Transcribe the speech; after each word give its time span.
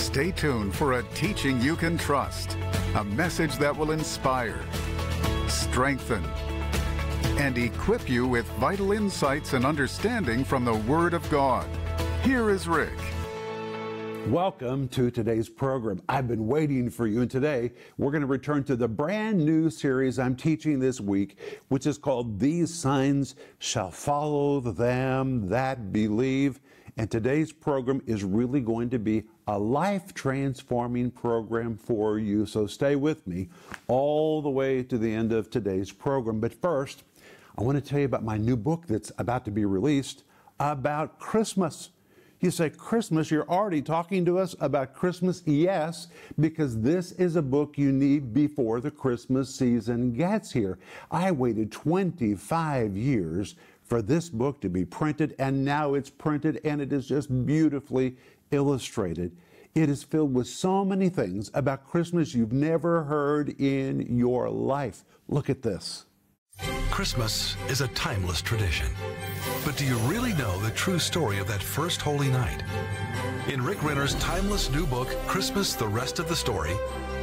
Stay 0.00 0.32
tuned 0.32 0.74
for 0.74 0.94
a 0.94 1.02
teaching 1.14 1.60
you 1.60 1.76
can 1.76 1.96
trust, 1.96 2.56
a 2.96 3.04
message 3.04 3.56
that 3.58 3.76
will 3.76 3.92
inspire, 3.92 4.58
strengthen, 5.46 6.24
and 7.38 7.56
equip 7.58 8.08
you 8.08 8.26
with 8.26 8.46
vital 8.52 8.92
insights 8.92 9.52
and 9.52 9.64
understanding 9.64 10.42
from 10.42 10.64
the 10.64 10.74
Word 10.74 11.12
of 11.12 11.28
God. 11.30 11.68
Here 12.24 12.48
is 12.50 12.66
Rick. 12.66 12.98
Welcome 14.28 14.88
to 14.88 15.10
today's 15.10 15.50
program. 15.50 16.02
I've 16.08 16.26
been 16.26 16.46
waiting 16.48 16.88
for 16.90 17.06
you, 17.06 17.20
and 17.20 17.30
today 17.30 17.70
we're 17.98 18.10
going 18.10 18.22
to 18.22 18.26
return 18.26 18.64
to 18.64 18.76
the 18.76 18.88
brand 18.88 19.44
new 19.44 19.68
series 19.68 20.18
I'm 20.18 20.34
teaching 20.34 20.80
this 20.80 21.00
week, 21.00 21.36
which 21.68 21.86
is 21.86 21.98
called 21.98 22.40
These 22.40 22.74
Signs 22.74 23.36
Shall 23.58 23.90
Follow 23.90 24.60
Them 24.60 25.48
That 25.50 25.92
Believe. 25.92 26.58
And 27.00 27.10
today's 27.10 27.50
program 27.50 28.02
is 28.04 28.24
really 28.24 28.60
going 28.60 28.90
to 28.90 28.98
be 28.98 29.24
a 29.46 29.58
life 29.58 30.12
transforming 30.12 31.10
program 31.10 31.78
for 31.78 32.18
you. 32.18 32.44
So 32.44 32.66
stay 32.66 32.94
with 32.94 33.26
me 33.26 33.48
all 33.88 34.42
the 34.42 34.50
way 34.50 34.82
to 34.82 34.98
the 34.98 35.10
end 35.10 35.32
of 35.32 35.48
today's 35.48 35.90
program. 35.90 36.40
But 36.40 36.52
first, 36.52 37.04
I 37.56 37.62
want 37.62 37.82
to 37.82 37.90
tell 37.90 38.00
you 38.00 38.04
about 38.04 38.22
my 38.22 38.36
new 38.36 38.54
book 38.54 38.86
that's 38.86 39.10
about 39.16 39.46
to 39.46 39.50
be 39.50 39.64
released 39.64 40.24
about 40.58 41.18
Christmas. 41.18 41.88
You 42.40 42.50
say, 42.50 42.68
Christmas, 42.68 43.30
you're 43.30 43.48
already 43.48 43.80
talking 43.80 44.26
to 44.26 44.38
us 44.38 44.54
about 44.60 44.92
Christmas? 44.92 45.42
Yes, 45.46 46.08
because 46.38 46.82
this 46.82 47.12
is 47.12 47.34
a 47.36 47.42
book 47.42 47.78
you 47.78 47.92
need 47.92 48.34
before 48.34 48.78
the 48.82 48.90
Christmas 48.90 49.54
season 49.54 50.12
gets 50.12 50.52
here. 50.52 50.78
I 51.10 51.32
waited 51.32 51.72
25 51.72 52.94
years 52.94 53.56
for 53.90 54.00
this 54.00 54.30
book 54.30 54.60
to 54.60 54.68
be 54.68 54.84
printed, 54.84 55.34
and 55.40 55.64
now 55.64 55.94
it's 55.94 56.10
printed 56.10 56.60
and 56.64 56.80
it 56.80 56.92
is 56.92 57.08
just 57.08 57.44
beautifully 57.44 58.16
illustrated. 58.52 59.36
It 59.74 59.90
is 59.90 60.04
filled 60.04 60.32
with 60.32 60.46
so 60.46 60.84
many 60.84 61.08
things 61.08 61.50
about 61.54 61.88
Christmas 61.88 62.32
you've 62.32 62.52
never 62.52 63.02
heard 63.02 63.60
in 63.60 64.16
your 64.16 64.48
life. 64.48 65.04
Look 65.28 65.50
at 65.50 65.62
this. 65.62 66.06
Christmas 66.90 67.56
is 67.68 67.80
a 67.80 67.88
timeless 67.88 68.40
tradition. 68.40 68.88
But 69.64 69.76
do 69.76 69.84
you 69.84 69.96
really 69.98 70.34
know 70.34 70.56
the 70.60 70.70
true 70.70 70.98
story 70.98 71.38
of 71.38 71.48
that 71.48 71.62
first 71.62 72.00
holy 72.00 72.28
night? 72.28 72.62
In 73.48 73.62
Rick 73.62 73.82
Renner's 73.82 74.14
timeless 74.16 74.70
new 74.70 74.86
book, 74.86 75.08
Christmas 75.26 75.74
The 75.74 75.88
Rest 75.88 76.20
of 76.20 76.28
the 76.28 76.36
Story, 76.36 76.74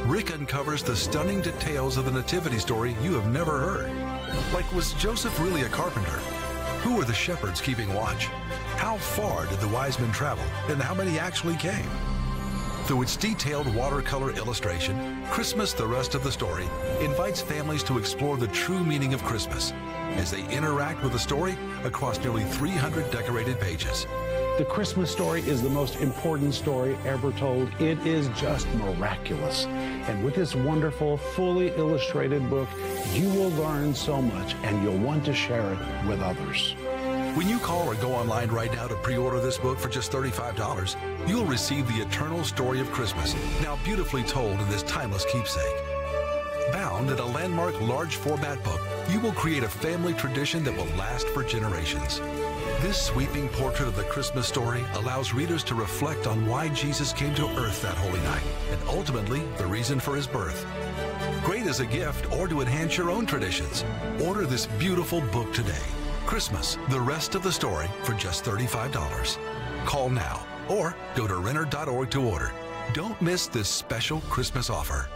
Rick 0.04 0.32
uncovers 0.32 0.82
the 0.82 0.96
stunning 0.96 1.40
details 1.40 1.96
of 1.96 2.04
the 2.04 2.10
Nativity 2.10 2.58
story 2.58 2.94
you 3.02 3.14
have 3.14 3.32
never 3.32 3.58
heard. 3.58 3.90
Like, 4.52 4.70
was 4.74 4.92
Joseph 4.94 5.38
really 5.40 5.62
a 5.62 5.68
carpenter? 5.68 6.20
Who 6.88 6.96
were 6.96 7.04
the 7.04 7.12
shepherds 7.12 7.60
keeping 7.60 7.92
watch? 7.92 8.28
How 8.78 8.96
far 8.96 9.44
did 9.44 9.60
the 9.60 9.68
wise 9.68 9.98
men 9.98 10.10
travel, 10.10 10.42
and 10.68 10.80
how 10.80 10.94
many 10.94 11.18
actually 11.18 11.56
came? 11.56 11.86
Through 12.86 13.02
its 13.02 13.14
detailed 13.14 13.72
watercolor 13.74 14.30
illustration, 14.30 15.22
Christmas 15.26 15.74
The 15.74 15.86
Rest 15.86 16.14
of 16.14 16.24
the 16.24 16.32
Story 16.32 16.66
invites 17.02 17.42
families 17.42 17.82
to 17.82 17.98
explore 17.98 18.38
the 18.38 18.48
true 18.48 18.82
meaning 18.82 19.12
of 19.12 19.22
Christmas 19.22 19.74
as 20.16 20.30
they 20.30 20.48
interact 20.48 21.02
with 21.02 21.12
the 21.12 21.18
story 21.18 21.58
across 21.84 22.18
nearly 22.20 22.44
300 22.44 23.10
decorated 23.10 23.60
pages. 23.60 24.06
The 24.58 24.64
Christmas 24.64 25.08
story 25.08 25.42
is 25.42 25.62
the 25.62 25.70
most 25.70 26.00
important 26.00 26.52
story 26.52 26.98
ever 27.04 27.30
told. 27.30 27.70
It 27.80 27.96
is 28.04 28.26
just 28.30 28.66
miraculous. 28.74 29.66
And 29.66 30.24
with 30.24 30.34
this 30.34 30.56
wonderful, 30.56 31.16
fully 31.16 31.68
illustrated 31.76 32.50
book, 32.50 32.68
you 33.12 33.28
will 33.28 33.50
learn 33.50 33.94
so 33.94 34.20
much 34.20 34.56
and 34.64 34.82
you'll 34.82 34.98
want 34.98 35.24
to 35.26 35.32
share 35.32 35.74
it 35.74 36.08
with 36.08 36.20
others. 36.20 36.72
When 37.36 37.48
you 37.48 37.60
call 37.60 37.86
or 37.86 37.94
go 37.94 38.12
online 38.12 38.48
right 38.48 38.72
now 38.72 38.88
to 38.88 38.96
pre-order 38.96 39.38
this 39.38 39.58
book 39.58 39.78
for 39.78 39.88
just 39.88 40.10
$35, 40.10 41.28
you'll 41.28 41.44
receive 41.44 41.86
the 41.86 42.02
eternal 42.02 42.42
story 42.42 42.80
of 42.80 42.90
Christmas, 42.90 43.36
now 43.62 43.78
beautifully 43.84 44.24
told 44.24 44.58
in 44.58 44.68
this 44.68 44.82
timeless 44.82 45.24
keepsake. 45.26 45.76
Bound 46.72 47.10
in 47.10 47.18
a 47.20 47.26
landmark 47.26 47.80
large 47.80 48.16
format 48.16 48.62
book, 48.64 48.80
you 49.08 49.20
will 49.20 49.32
create 49.32 49.62
a 49.62 49.68
family 49.68 50.14
tradition 50.14 50.64
that 50.64 50.76
will 50.76 50.96
last 50.96 51.28
for 51.28 51.44
generations. 51.44 52.20
This 52.80 53.02
sweeping 53.02 53.48
portrait 53.48 53.88
of 53.88 53.96
the 53.96 54.04
Christmas 54.04 54.46
story 54.46 54.84
allows 54.94 55.34
readers 55.34 55.64
to 55.64 55.74
reflect 55.74 56.28
on 56.28 56.46
why 56.46 56.68
Jesus 56.68 57.12
came 57.12 57.34
to 57.34 57.48
earth 57.58 57.82
that 57.82 57.96
holy 57.96 58.20
night, 58.20 58.44
and 58.70 58.80
ultimately 58.88 59.42
the 59.56 59.66
reason 59.66 59.98
for 59.98 60.14
his 60.14 60.28
birth. 60.28 60.64
Great 61.44 61.66
as 61.66 61.80
a 61.80 61.86
gift 61.86 62.32
or 62.32 62.46
to 62.46 62.60
enhance 62.60 62.96
your 62.96 63.10
own 63.10 63.26
traditions. 63.26 63.84
Order 64.24 64.46
this 64.46 64.66
beautiful 64.78 65.20
book 65.32 65.52
today. 65.52 65.82
Christmas, 66.24 66.78
the 66.88 67.00
rest 67.00 67.34
of 67.34 67.42
the 67.42 67.50
story 67.50 67.88
for 68.04 68.12
just 68.12 68.44
$35. 68.44 69.38
Call 69.84 70.08
now 70.08 70.46
or 70.68 70.94
go 71.16 71.26
to 71.26 71.34
Renner.org 71.34 72.10
to 72.12 72.22
order. 72.22 72.52
Don't 72.94 73.20
miss 73.20 73.48
this 73.48 73.68
special 73.68 74.20
Christmas 74.30 74.70
offer. 74.70 75.08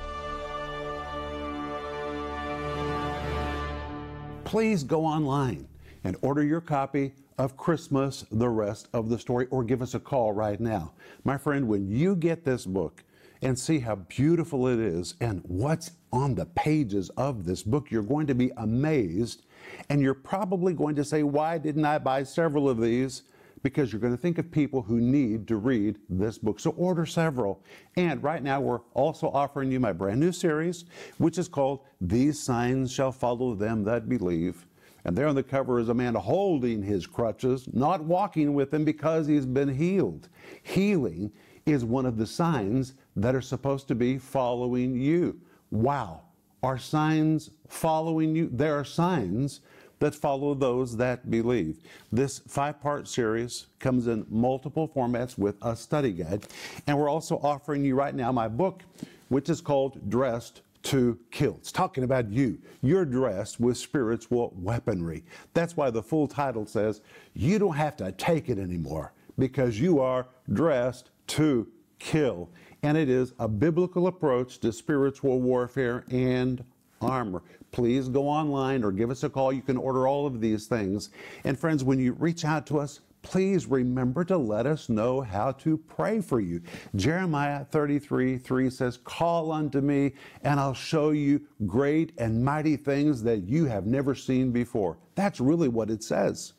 Please 4.45 4.83
go 4.83 5.06
online 5.06 5.69
and 6.05 6.17
order 6.23 6.43
your 6.43 6.61
copy 6.61 7.13
of 7.39 7.57
Christmas, 7.57 8.25
the 8.31 8.49
rest 8.49 8.89
of 8.93 9.09
the 9.09 9.19
story, 9.19 9.47
or 9.51 9.65
give 9.65 9.83
us 9.83 9.95
a 9.95 10.01
call 10.01 10.33
right 10.33 10.61
now. 10.61 10.93
My 11.25 11.37
friend, 11.37 11.69
when 11.69 11.91
you 11.91 12.17
get 12.17 12.45
this 12.45 12.67
book 12.67 13.05
and 13.41 13.59
see 13.59 13.79
how 13.79 13.97
beautiful 13.97 14.69
it 14.69 14.79
is 14.79 15.15
and 15.21 15.43
what's 15.47 15.93
on 16.13 16.35
the 16.35 16.47
pages 16.47 17.11
of 17.11 17.45
this 17.45 17.63
book, 17.63 17.91
you're 17.91 18.03
going 18.03 18.27
to 18.27 18.35
be 18.35 18.51
amazed 18.59 19.43
and 19.89 20.01
you're 20.01 20.15
probably 20.15 20.73
going 20.73 20.95
to 20.97 21.05
say, 21.05 21.23
Why 21.23 21.59
didn't 21.59 21.85
I 21.85 21.99
buy 21.99 22.23
several 22.23 22.69
of 22.69 22.81
these? 22.81 23.23
Because 23.63 23.93
you're 23.93 24.01
going 24.01 24.15
to 24.15 24.21
think 24.21 24.39
of 24.39 24.51
people 24.51 24.83
who 24.83 25.01
need 25.01 25.47
to 25.47 25.57
read 25.57 25.99
this 26.09 26.37
book. 26.37 26.59
So 26.59 26.71
order 26.71 27.07
several. 27.07 27.63
And 27.97 28.21
right 28.21 28.43
now, 28.43 28.61
we're 28.61 28.81
also 28.93 29.29
offering 29.29 29.71
you 29.71 29.79
my 29.79 29.93
brand 29.93 30.19
new 30.19 30.33
series, 30.33 30.84
which 31.19 31.39
is 31.39 31.47
called 31.47 31.81
These 32.01 32.41
Signs 32.41 32.91
Shall 32.91 33.13
Follow 33.13 33.55
Them 33.55 33.84
That 33.84 34.09
Believe. 34.09 34.67
And 35.05 35.17
there 35.17 35.27
on 35.27 35.35
the 35.35 35.43
cover 35.43 35.79
is 35.79 35.89
a 35.89 35.95
man 35.95 36.15
holding 36.15 36.83
his 36.83 37.07
crutches, 37.07 37.69
not 37.73 38.05
walking 38.05 38.55
with 38.55 38.71
them 38.71 38.85
because 38.85 39.27
he's 39.27 39.47
been 39.47 39.75
healed. 39.75 40.29
Healing 40.63 41.33
is 41.67 41.85
one 41.85 42.07
of 42.07 42.17
the 42.17 42.27
signs 42.27 42.95
that 43.17 43.35
are 43.35 43.41
supposed 43.41 43.89
to 43.89 43.95
be 43.95 44.19
following 44.19 44.97
you. 44.97 45.41
Wow. 45.71 46.23
Are 46.63 46.79
signs 46.79 47.51
following 47.69 48.37
you? 48.37 48.49
There 48.53 48.79
are 48.79 48.85
signs 48.85 49.61
that 49.99 50.15
follow 50.15 50.55
those 50.55 50.97
that 50.97 51.31
believe. 51.31 51.79
This 52.11 52.41
five 52.41 52.81
part 52.81 53.07
series 53.07 53.67
comes 53.79 54.07
in 54.09 54.27
multiple 54.29 54.89
formats 54.89 55.39
with 55.39 55.57
a 55.63 55.77
study 55.77 56.13
guide. 56.13 56.47
And 56.87 56.99
we're 56.99 57.09
also 57.09 57.39
offering 57.39 57.84
you 57.84 57.95
right 57.95 58.15
now 58.15 58.33
my 58.33 58.49
book, 58.49 58.83
which 59.29 59.49
is 59.49 59.61
called 59.61 60.11
Dressed 60.11 60.63
to 60.84 61.19
Kill. 61.31 61.56
It's 61.59 61.72
talking 61.72 62.04
about 62.04 62.31
you. 62.31 62.59
You're 62.82 63.04
dressed 63.04 63.60
with 63.60 63.76
spiritual 63.76 64.53
weaponry. 64.56 65.25
That's 65.54 65.76
why 65.76 65.91
the 65.91 66.03
full 66.03 66.26
title 66.26 66.66
says, 66.66 67.00
You 67.34 67.59
don't 67.59 67.76
have 67.76 67.97
to 67.98 68.12
take 68.12 68.48
it 68.48 68.59
anymore 68.59 69.12
because 69.38 69.78
you 69.78 70.00
are 70.00 70.26
dressed 70.53 71.10
to 71.28 71.69
kill 71.98 72.50
and 72.82 72.97
it 72.97 73.09
is 73.09 73.32
a 73.38 73.47
biblical 73.47 74.09
approach 74.09 74.59
to 74.59 74.72
spiritual 74.72 75.41
warfare 75.41 76.04
and 76.10 76.65
armor. 77.00 77.42
Please 77.71 78.09
go 78.09 78.28
online 78.28 78.82
or 78.84 78.91
give 78.91 79.10
us 79.10 79.22
a 79.22 79.31
call. 79.31 79.53
You 79.53 79.62
can 79.62 79.76
order 79.76 80.06
all 80.06 80.26
of 80.26 80.41
these 80.41 80.66
things. 80.66 81.10
And 81.44 81.59
friends, 81.59 81.84
when 81.84 81.98
you 81.98 82.12
reach 82.15 82.44
out 82.44 82.66
to 82.66 82.81
us, 82.81 83.00
please 83.22 83.66
remember 83.66 84.25
to 84.25 84.37
let 84.37 84.66
us 84.66 84.88
know 84.88 85.21
how 85.21 85.53
to 85.53 85.78
pray 85.78 86.21
for 86.21 86.41
you. 86.41 86.60
Jeremiah 86.97 87.65
33 87.65 88.38
3 88.38 88.71
says, 88.71 88.99
Call 88.99 89.53
unto 89.53 89.81
me, 89.81 90.12
and 90.43 90.60
I'll 90.60 90.75
show 90.75 91.10
you 91.10 91.41
great 91.66 92.12
and 92.19 92.44
mighty 92.44 92.77
things 92.77 93.22
that 93.22 93.49
you 93.49 93.65
have 93.66 93.87
never 93.87 94.15
seen 94.15 94.50
before. 94.50 94.99
That's 95.15 95.41
really 95.41 95.69
what 95.69 95.91
it 95.91 96.03
says. 96.03 96.55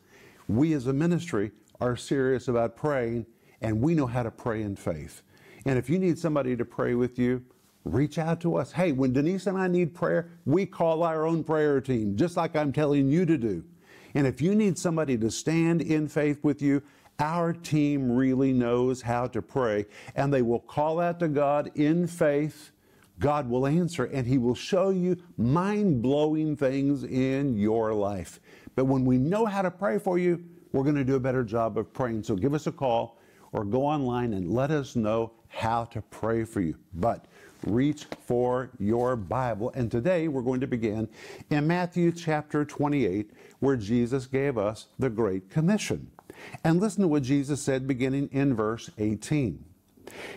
We 0.48 0.72
as 0.74 0.86
a 0.86 0.92
ministry 0.92 1.52
are 1.80 1.96
serious 1.96 2.48
about 2.48 2.76
praying, 2.76 3.26
and 3.60 3.80
we 3.80 3.94
know 3.94 4.06
how 4.06 4.22
to 4.22 4.30
pray 4.30 4.62
in 4.62 4.76
faith. 4.76 5.22
And 5.66 5.78
if 5.78 5.88
you 5.88 5.98
need 5.98 6.18
somebody 6.18 6.56
to 6.56 6.64
pray 6.64 6.94
with 6.94 7.18
you, 7.18 7.42
reach 7.84 8.18
out 8.18 8.40
to 8.40 8.56
us. 8.56 8.72
Hey, 8.72 8.92
when 8.92 9.12
Denise 9.12 9.46
and 9.46 9.58
I 9.58 9.68
need 9.68 9.94
prayer, 9.94 10.30
we 10.44 10.66
call 10.66 11.02
our 11.02 11.26
own 11.26 11.44
prayer 11.44 11.80
team, 11.80 12.16
just 12.16 12.36
like 12.36 12.56
I'm 12.56 12.72
telling 12.72 13.08
you 13.08 13.26
to 13.26 13.38
do. 13.38 13.64
And 14.14 14.26
if 14.26 14.40
you 14.40 14.54
need 14.54 14.78
somebody 14.78 15.18
to 15.18 15.30
stand 15.30 15.82
in 15.82 16.08
faith 16.08 16.42
with 16.42 16.62
you, 16.62 16.82
our 17.18 17.52
team 17.52 18.10
really 18.10 18.52
knows 18.52 19.02
how 19.02 19.26
to 19.28 19.40
pray, 19.40 19.86
and 20.16 20.32
they 20.32 20.42
will 20.42 20.60
call 20.60 21.00
out 21.00 21.20
to 21.20 21.28
God 21.28 21.70
in 21.76 22.06
faith. 22.06 22.72
God 23.20 23.48
will 23.48 23.66
answer, 23.66 24.04
and 24.04 24.26
He 24.26 24.38
will 24.38 24.56
show 24.56 24.90
you 24.90 25.16
mind 25.36 26.02
blowing 26.02 26.56
things 26.56 27.04
in 27.04 27.56
your 27.56 27.94
life. 27.94 28.40
But 28.74 28.86
when 28.86 29.04
we 29.04 29.18
know 29.18 29.46
how 29.46 29.62
to 29.62 29.70
pray 29.70 29.98
for 29.98 30.18
you, 30.18 30.44
we're 30.72 30.82
going 30.82 30.96
to 30.96 31.04
do 31.04 31.14
a 31.14 31.20
better 31.20 31.44
job 31.44 31.78
of 31.78 31.92
praying. 31.92 32.24
So 32.24 32.34
give 32.34 32.54
us 32.54 32.66
a 32.66 32.72
call 32.72 33.20
or 33.52 33.64
go 33.64 33.86
online 33.86 34.32
and 34.32 34.50
let 34.50 34.72
us 34.72 34.96
know 34.96 35.30
how 35.46 35.84
to 35.84 36.02
pray 36.02 36.42
for 36.42 36.60
you. 36.60 36.74
But 36.94 37.26
reach 37.66 38.06
for 38.26 38.70
your 38.78 39.16
Bible. 39.16 39.72
And 39.74 39.90
today 39.90 40.28
we're 40.28 40.42
going 40.42 40.60
to 40.60 40.66
begin 40.66 41.08
in 41.50 41.66
Matthew 41.66 42.12
chapter 42.12 42.64
28, 42.64 43.30
where 43.60 43.76
Jesus 43.76 44.26
gave 44.26 44.58
us 44.58 44.86
the 44.98 45.10
Great 45.10 45.50
Commission. 45.50 46.10
And 46.62 46.80
listen 46.80 47.02
to 47.02 47.08
what 47.08 47.22
Jesus 47.22 47.62
said 47.62 47.86
beginning 47.86 48.28
in 48.32 48.54
verse 48.54 48.90
18. 48.98 49.64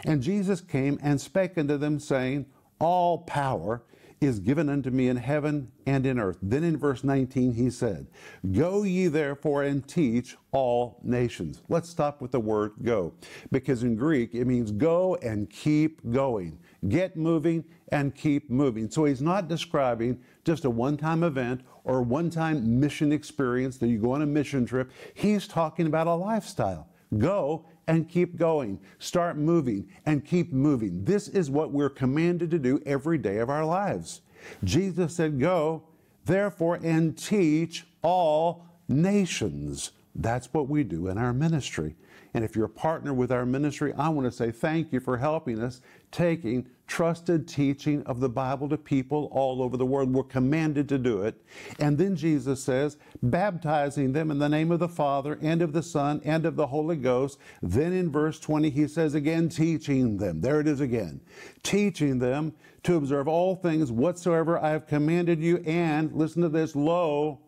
And 0.06 0.21
Jesus 0.21 0.62
came 0.62 1.00
and 1.01 1.19
spake 1.19 1.57
unto 1.57 1.77
them, 1.77 2.00
saying, 2.00 2.45
All 2.79 3.19
power 3.19 3.83
is 4.19 4.39
given 4.39 4.68
unto 4.69 4.89
me 4.89 5.09
in 5.09 5.18
heaven 5.18 5.71
and 5.85 6.06
in 6.06 6.19
earth. 6.19 6.38
Then 6.41 6.63
in 6.63 6.77
verse 6.77 7.03
19 7.03 7.53
he 7.53 7.69
said, 7.69 8.07
Go 8.51 8.83
ye 8.83 9.07
therefore 9.07 9.63
and 9.63 9.88
teach 9.88 10.35
all 10.51 11.00
nations. 11.03 11.62
Let's 11.69 11.89
stop 11.89 12.21
with 12.21 12.31
the 12.31 12.39
word 12.39 12.74
go, 12.81 13.13
because 13.51 13.83
in 13.83 13.95
Greek 13.95 14.33
it 14.33 14.45
means 14.45 14.71
go 14.71 15.15
and 15.15 15.50
keep 15.50 16.01
going. 16.12 16.57
Get 16.88 17.18
moving 17.18 17.65
and 17.91 18.13
keep 18.13 18.50
moving. 18.50 18.89
So 18.89 19.06
he's 19.06 19.21
not 19.21 19.47
describing 19.47 20.19
just 20.44 20.65
a 20.65 20.69
one 20.69 20.97
time 20.97 21.24
event 21.24 21.62
or 21.83 22.00
a 22.00 22.03
one 22.03 22.29
time 22.29 22.79
mission 22.79 23.12
experience 23.12 23.77
that 23.77 23.88
you 23.88 23.97
go 23.97 24.12
on 24.12 24.21
a 24.21 24.25
mission 24.25 24.65
trip. 24.65 24.91
He's 25.13 25.47
talking 25.47 25.88
about 25.88 26.07
a 26.07 26.13
lifestyle. 26.13 26.88
Go 27.18 27.65
and 27.88 28.07
keep 28.07 28.35
going. 28.35 28.79
Start 29.00 29.38
moving 29.38 29.88
and 30.06 30.25
keep 30.25 30.51
moving. 30.51 31.06
This 31.06 31.27
is 31.29 31.50
what 31.50 31.71
we're 31.71 31.89
commanded 31.89 32.51
to 32.51 32.59
do 32.59 32.81
every 32.85 33.18
day 33.18 33.38
of 33.38 33.50
our 33.50 33.65
lives. 33.65 34.21
Jesus 34.63 35.15
said, 35.15 35.39
Go, 35.39 35.83
therefore, 36.25 36.79
and 36.83 37.18
teach 37.18 37.85
all 38.01 38.65
nations. 38.88 39.91
That's 40.13 40.53
what 40.53 40.68
we 40.68 40.83
do 40.83 41.07
in 41.07 41.18
our 41.18 41.33
ministry. 41.33 41.95
And 42.38 42.45
if 42.45 42.56
you're 42.56 42.66
a 42.66 42.69
partner 42.69 43.16
with 43.16 43.31
our 43.31 43.48
ministry, 43.48 43.94
I 43.98 44.10
want 44.10 44.28
to 44.28 44.31
say 44.31 44.51
thank 44.51 44.94
you 44.94 45.00
for 45.00 45.18
helping 45.18 45.60
us 45.60 45.81
taking 46.12 46.68
trusted 46.86 47.48
teaching 47.48 48.04
of 48.04 48.19
the 48.19 48.30
Bible 48.30 48.69
to 48.69 48.78
people 48.78 49.28
all 49.31 49.63
over 49.63 49.75
the 49.75 49.88
world. 49.88 50.13
We're 50.13 50.22
commanded 50.22 50.88
to 50.89 51.00
do 51.00 51.24
it. 51.24 51.44
And 51.80 51.98
then 51.98 52.16
Jesus 52.16 52.63
says, 52.63 52.98
baptizing 53.24 54.13
them 54.13 54.30
in 54.30 54.38
the 54.38 54.50
name 54.50 54.72
of 54.72 54.78
the 54.78 54.88
Father 54.88 55.39
and 55.42 55.63
of 55.63 55.74
the 55.74 55.81
Son 55.81 56.22
and 56.24 56.45
of 56.45 56.56
the 56.56 56.68
Holy 56.68 56.95
Ghost. 56.95 57.39
Then 57.63 57.92
in 57.92 58.12
verse 58.12 58.39
20, 58.39 58.69
he 58.69 58.88
says 58.88 59.16
again, 59.16 59.50
teaching 59.50 60.18
them. 60.18 60.39
There 60.39 60.60
it 60.60 60.68
is 60.68 60.80
again. 60.80 61.22
Teaching 61.63 62.19
them 62.19 62.54
to 62.84 62.98
observe 62.98 63.28
all 63.28 63.56
things 63.56 63.92
whatsoever 63.92 64.60
I 64.60 64.69
have 64.69 64.86
commanded 64.86 65.42
you. 65.42 65.57
And 65.66 66.13
listen 66.13 66.44
to 66.44 66.50
this, 66.50 66.75
lo, 66.75 67.39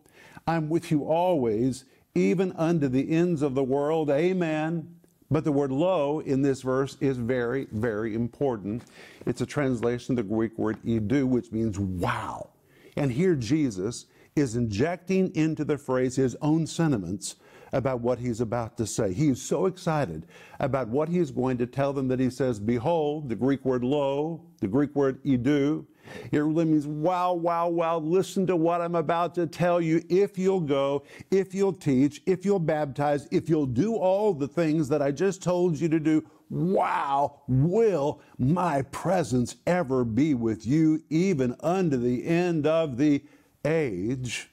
I'm 0.48 0.68
with 0.68 0.90
you 0.90 1.04
always, 1.04 1.84
even 2.14 2.52
unto 2.52 2.88
the 2.88 3.10
ends 3.10 3.42
of 3.42 3.54
the 3.54 3.62
world. 3.62 4.10
Amen. 4.10 4.94
But 5.30 5.44
the 5.44 5.52
word 5.52 5.70
lo 5.70 6.20
in 6.20 6.42
this 6.42 6.62
verse 6.62 6.96
is 7.00 7.16
very, 7.16 7.68
very 7.70 8.14
important. 8.14 8.82
It's 9.26 9.40
a 9.40 9.46
translation 9.46 10.12
of 10.12 10.16
the 10.16 10.34
Greek 10.34 10.58
word 10.58 10.78
idou, 10.84 11.26
which 11.26 11.52
means 11.52 11.78
wow. 11.78 12.50
And 12.96 13.12
here 13.12 13.36
Jesus 13.36 14.06
is 14.34 14.56
injecting 14.56 15.34
into 15.36 15.64
the 15.64 15.78
phrase 15.78 16.16
his 16.16 16.36
own 16.40 16.66
sentiments 16.66 17.36
about 17.72 18.00
what 18.00 18.18
he's 18.18 18.40
about 18.40 18.76
to 18.76 18.86
say. 18.86 19.12
He 19.12 19.28
is 19.28 19.40
so 19.40 19.66
excited 19.66 20.26
about 20.58 20.88
what 20.88 21.08
he's 21.08 21.30
going 21.30 21.58
to 21.58 21.66
tell 21.66 21.92
them 21.92 22.08
that 22.08 22.18
he 22.18 22.30
says, 22.30 22.58
Behold, 22.58 23.28
the 23.28 23.36
Greek 23.36 23.64
word 23.64 23.84
lo, 23.84 24.42
the 24.60 24.66
Greek 24.66 24.94
word 24.96 25.22
idou, 25.24 25.86
it 26.32 26.38
really 26.38 26.64
means, 26.64 26.86
wow, 26.86 27.32
wow, 27.32 27.68
wow, 27.68 27.98
listen 27.98 28.46
to 28.46 28.56
what 28.56 28.80
I'm 28.80 28.94
about 28.94 29.34
to 29.36 29.46
tell 29.46 29.80
you. 29.80 30.02
If 30.08 30.38
you'll 30.38 30.60
go, 30.60 31.04
if 31.30 31.54
you'll 31.54 31.72
teach, 31.72 32.22
if 32.26 32.44
you'll 32.44 32.58
baptize, 32.58 33.28
if 33.30 33.48
you'll 33.48 33.66
do 33.66 33.96
all 33.96 34.34
the 34.34 34.48
things 34.48 34.88
that 34.88 35.02
I 35.02 35.10
just 35.10 35.42
told 35.42 35.78
you 35.78 35.88
to 35.88 36.00
do, 36.00 36.24
wow, 36.50 37.42
will 37.46 38.20
my 38.38 38.82
presence 38.82 39.56
ever 39.66 40.04
be 40.04 40.34
with 40.34 40.66
you, 40.66 41.02
even 41.10 41.54
unto 41.60 41.96
the 41.96 42.26
end 42.26 42.66
of 42.66 42.96
the 42.96 43.22
age? 43.64 44.48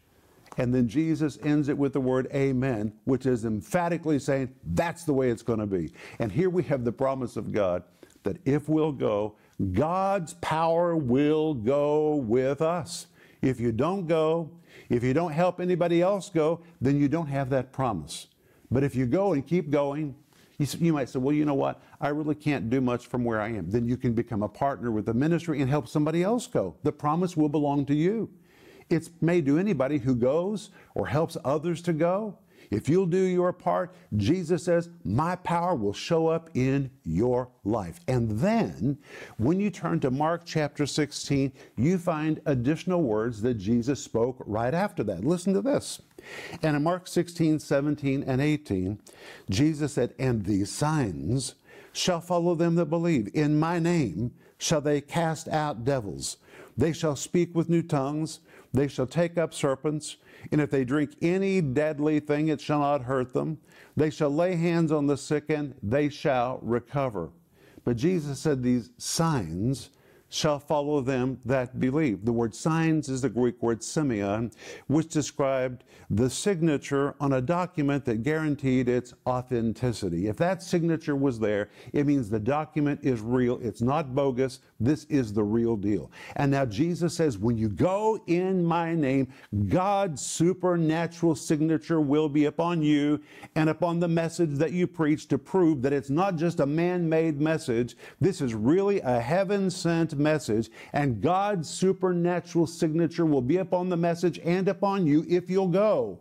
And 0.57 0.73
then 0.73 0.87
Jesus 0.87 1.37
ends 1.43 1.69
it 1.69 1.77
with 1.77 1.93
the 1.93 2.01
word 2.01 2.27
amen, 2.33 2.93
which 3.05 3.25
is 3.25 3.45
emphatically 3.45 4.17
saying 4.19 4.53
that's 4.73 5.03
the 5.03 5.13
way 5.13 5.29
it's 5.29 5.43
going 5.43 5.59
to 5.59 5.67
be. 5.67 5.91
And 6.19 6.31
here 6.31 6.49
we 6.49 6.63
have 6.63 6.83
the 6.83 6.91
promise 6.91 7.37
of 7.37 7.51
God 7.51 7.83
that 8.23 8.37
if 8.45 8.67
we'll 8.67 8.91
go, 8.91 9.35
God's 9.73 10.35
power 10.35 10.95
will 10.95 11.53
go 11.53 12.15
with 12.15 12.61
us. 12.61 13.07
If 13.41 13.59
you 13.59 13.71
don't 13.71 14.07
go, 14.07 14.51
if 14.89 15.03
you 15.03 15.13
don't 15.13 15.31
help 15.31 15.59
anybody 15.59 16.01
else 16.01 16.29
go, 16.29 16.61
then 16.79 16.99
you 16.99 17.07
don't 17.07 17.27
have 17.27 17.49
that 17.49 17.71
promise. 17.71 18.27
But 18.69 18.83
if 18.83 18.95
you 18.95 19.05
go 19.05 19.33
and 19.33 19.45
keep 19.45 19.69
going, 19.69 20.15
you, 20.59 20.93
might 20.93 21.09
say, 21.09 21.19
well, 21.19 21.35
you 21.35 21.45
know 21.45 21.53
what? 21.53 21.81
I 22.01 22.09
really 22.09 22.35
can't 22.35 22.69
do 22.69 22.81
much 22.81 23.07
from 23.07 23.23
where 23.23 23.39
I 23.39 23.49
am. 23.49 23.69
Then 23.69 23.87
you 23.87 23.95
can 23.95 24.13
become 24.13 24.41
a 24.41 24.49
partner 24.49 24.91
with 24.91 25.05
the 25.05 25.13
ministry 25.13 25.61
and 25.61 25.69
help 25.69 25.87
somebody 25.87 26.23
else 26.23 26.47
go. 26.47 26.75
The 26.83 26.91
promise 26.91 27.37
will 27.37 27.49
belong 27.49 27.85
to 27.87 27.95
you. 27.95 28.29
It's 28.89 29.11
made 29.21 29.45
to 29.45 29.59
anybody 29.59 29.99
who 29.99 30.15
goes 30.15 30.71
or 30.95 31.07
helps 31.07 31.37
others 31.43 31.81
to 31.83 31.93
go. 31.93 32.37
If 32.69 32.89
you'll 32.89 33.05
do 33.05 33.23
your 33.23 33.53
part, 33.53 33.93
Jesus 34.15 34.63
says, 34.63 34.89
My 35.03 35.35
power 35.35 35.75
will 35.75 35.93
show 35.93 36.27
up 36.27 36.49
in 36.53 36.91
your 37.03 37.49
life. 37.63 37.99
And 38.07 38.39
then, 38.39 38.97
when 39.37 39.59
you 39.59 39.69
turn 39.69 39.99
to 40.01 40.11
Mark 40.11 40.43
chapter 40.45 40.85
16, 40.85 41.51
you 41.77 41.97
find 41.97 42.41
additional 42.45 43.03
words 43.03 43.41
that 43.41 43.55
Jesus 43.55 44.03
spoke 44.03 44.43
right 44.45 44.73
after 44.73 45.03
that. 45.05 45.23
Listen 45.23 45.53
to 45.53 45.61
this. 45.61 46.01
And 46.61 46.75
in 46.75 46.83
Mark 46.83 47.07
16, 47.07 47.59
17, 47.59 48.23
and 48.23 48.41
18, 48.41 48.99
Jesus 49.49 49.93
said, 49.93 50.13
And 50.19 50.45
these 50.45 50.71
signs 50.71 51.55
shall 51.93 52.21
follow 52.21 52.55
them 52.55 52.75
that 52.75 52.85
believe. 52.85 53.29
In 53.33 53.59
my 53.59 53.79
name 53.79 54.31
shall 54.57 54.81
they 54.81 55.01
cast 55.01 55.47
out 55.47 55.85
devils. 55.85 56.37
They 56.75 56.93
shall 56.93 57.15
speak 57.15 57.55
with 57.55 57.69
new 57.69 57.81
tongues. 57.81 58.39
They 58.73 58.87
shall 58.87 59.07
take 59.07 59.37
up 59.37 59.53
serpents. 59.53 60.17
And 60.51 60.61
if 60.61 60.69
they 60.69 60.83
drink 60.83 61.15
any 61.21 61.61
deadly 61.61 62.19
thing, 62.19 62.47
it 62.47 62.61
shall 62.61 62.79
not 62.79 63.03
hurt 63.03 63.33
them. 63.33 63.59
They 63.95 64.09
shall 64.09 64.29
lay 64.29 64.55
hands 64.55 64.91
on 64.91 65.07
the 65.07 65.17
sick, 65.17 65.45
and 65.49 65.73
they 65.81 66.09
shall 66.09 66.59
recover. 66.61 67.31
But 67.83 67.97
Jesus 67.97 68.39
said 68.39 68.63
these 68.63 68.91
signs 68.97 69.89
shall 70.29 70.59
follow 70.59 71.01
them 71.01 71.39
that 71.45 71.79
believe. 71.79 72.25
The 72.25 72.33
word 72.33 72.53
signs 72.53 73.09
is 73.09 73.21
the 73.21 73.29
Greek 73.29 73.61
word 73.61 73.81
semeion, 73.81 74.53
which 74.87 75.07
described 75.07 75.83
the 76.09 76.29
signature 76.29 77.15
on 77.19 77.33
a 77.33 77.41
document 77.41 78.05
that 78.05 78.23
guaranteed 78.23 78.89
its 78.89 79.13
authenticity. 79.25 80.27
If 80.27 80.37
that 80.37 80.63
signature 80.63 81.15
was 81.15 81.39
there, 81.39 81.69
it 81.93 82.05
means 82.05 82.29
the 82.29 82.39
document 82.39 82.99
is 83.03 83.21
real. 83.21 83.59
It's 83.61 83.81
not 83.81 84.15
bogus. 84.15 84.59
This 84.79 85.05
is 85.05 85.33
the 85.33 85.43
real 85.43 85.75
deal. 85.75 86.11
And 86.35 86.51
now 86.51 86.65
Jesus 86.65 87.15
says, 87.15 87.37
when 87.37 87.57
you 87.57 87.69
go 87.69 88.21
in 88.27 88.63
my 88.63 88.93
name, 88.95 89.27
God's 89.67 90.21
supernatural 90.21 91.35
signature 91.35 91.99
will 91.99 92.29
be 92.29 92.45
upon 92.45 92.81
you 92.81 93.21
and 93.55 93.69
upon 93.69 93.99
the 93.99 94.07
message 94.07 94.55
that 94.55 94.71
you 94.71 94.87
preach 94.87 95.27
to 95.29 95.37
prove 95.37 95.81
that 95.81 95.93
it's 95.93 96.09
not 96.09 96.35
just 96.35 96.59
a 96.59 96.65
man 96.65 97.07
made 97.07 97.41
message. 97.41 97.97
This 98.21 98.41
is 98.41 98.53
really 98.53 98.99
a 99.01 99.19
heaven 99.19 99.69
sent 99.69 100.16
message, 100.17 100.69
and 100.93 101.21
God's 101.21 101.69
supernatural 101.69 102.67
signature 102.67 103.25
will 103.25 103.41
be 103.41 103.57
upon 103.57 103.89
the 103.89 103.97
message 103.97 104.39
and 104.43 104.67
upon 104.67 105.05
you 105.05 105.25
if 105.27 105.49
you'll 105.49 105.67
go. 105.67 106.19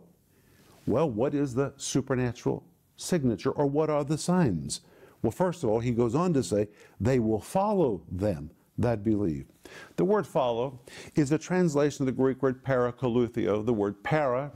Well, 0.85 1.09
what 1.09 1.33
is 1.33 1.53
the 1.53 1.73
supernatural 1.77 2.63
signature, 2.95 3.51
or 3.51 3.65
what 3.65 3.89
are 3.89 4.03
the 4.03 4.17
signs? 4.17 4.81
Well, 5.21 5.31
first 5.31 5.63
of 5.63 5.69
all, 5.69 5.79
he 5.79 5.91
goes 5.91 6.15
on 6.15 6.33
to 6.33 6.43
say, 6.43 6.67
they 6.99 7.19
will 7.19 7.41
follow 7.41 8.01
them 8.11 8.51
that 8.77 9.03
believe. 9.03 9.45
The 9.95 10.05
word 10.05 10.25
follow 10.25 10.79
is 11.15 11.31
a 11.31 11.37
translation 11.37 12.03
of 12.03 12.05
the 12.05 12.11
Greek 12.11 12.41
word 12.41 12.63
parakoloutheo. 12.63 13.65
The 13.65 13.73
word 13.73 14.01
para 14.03 14.51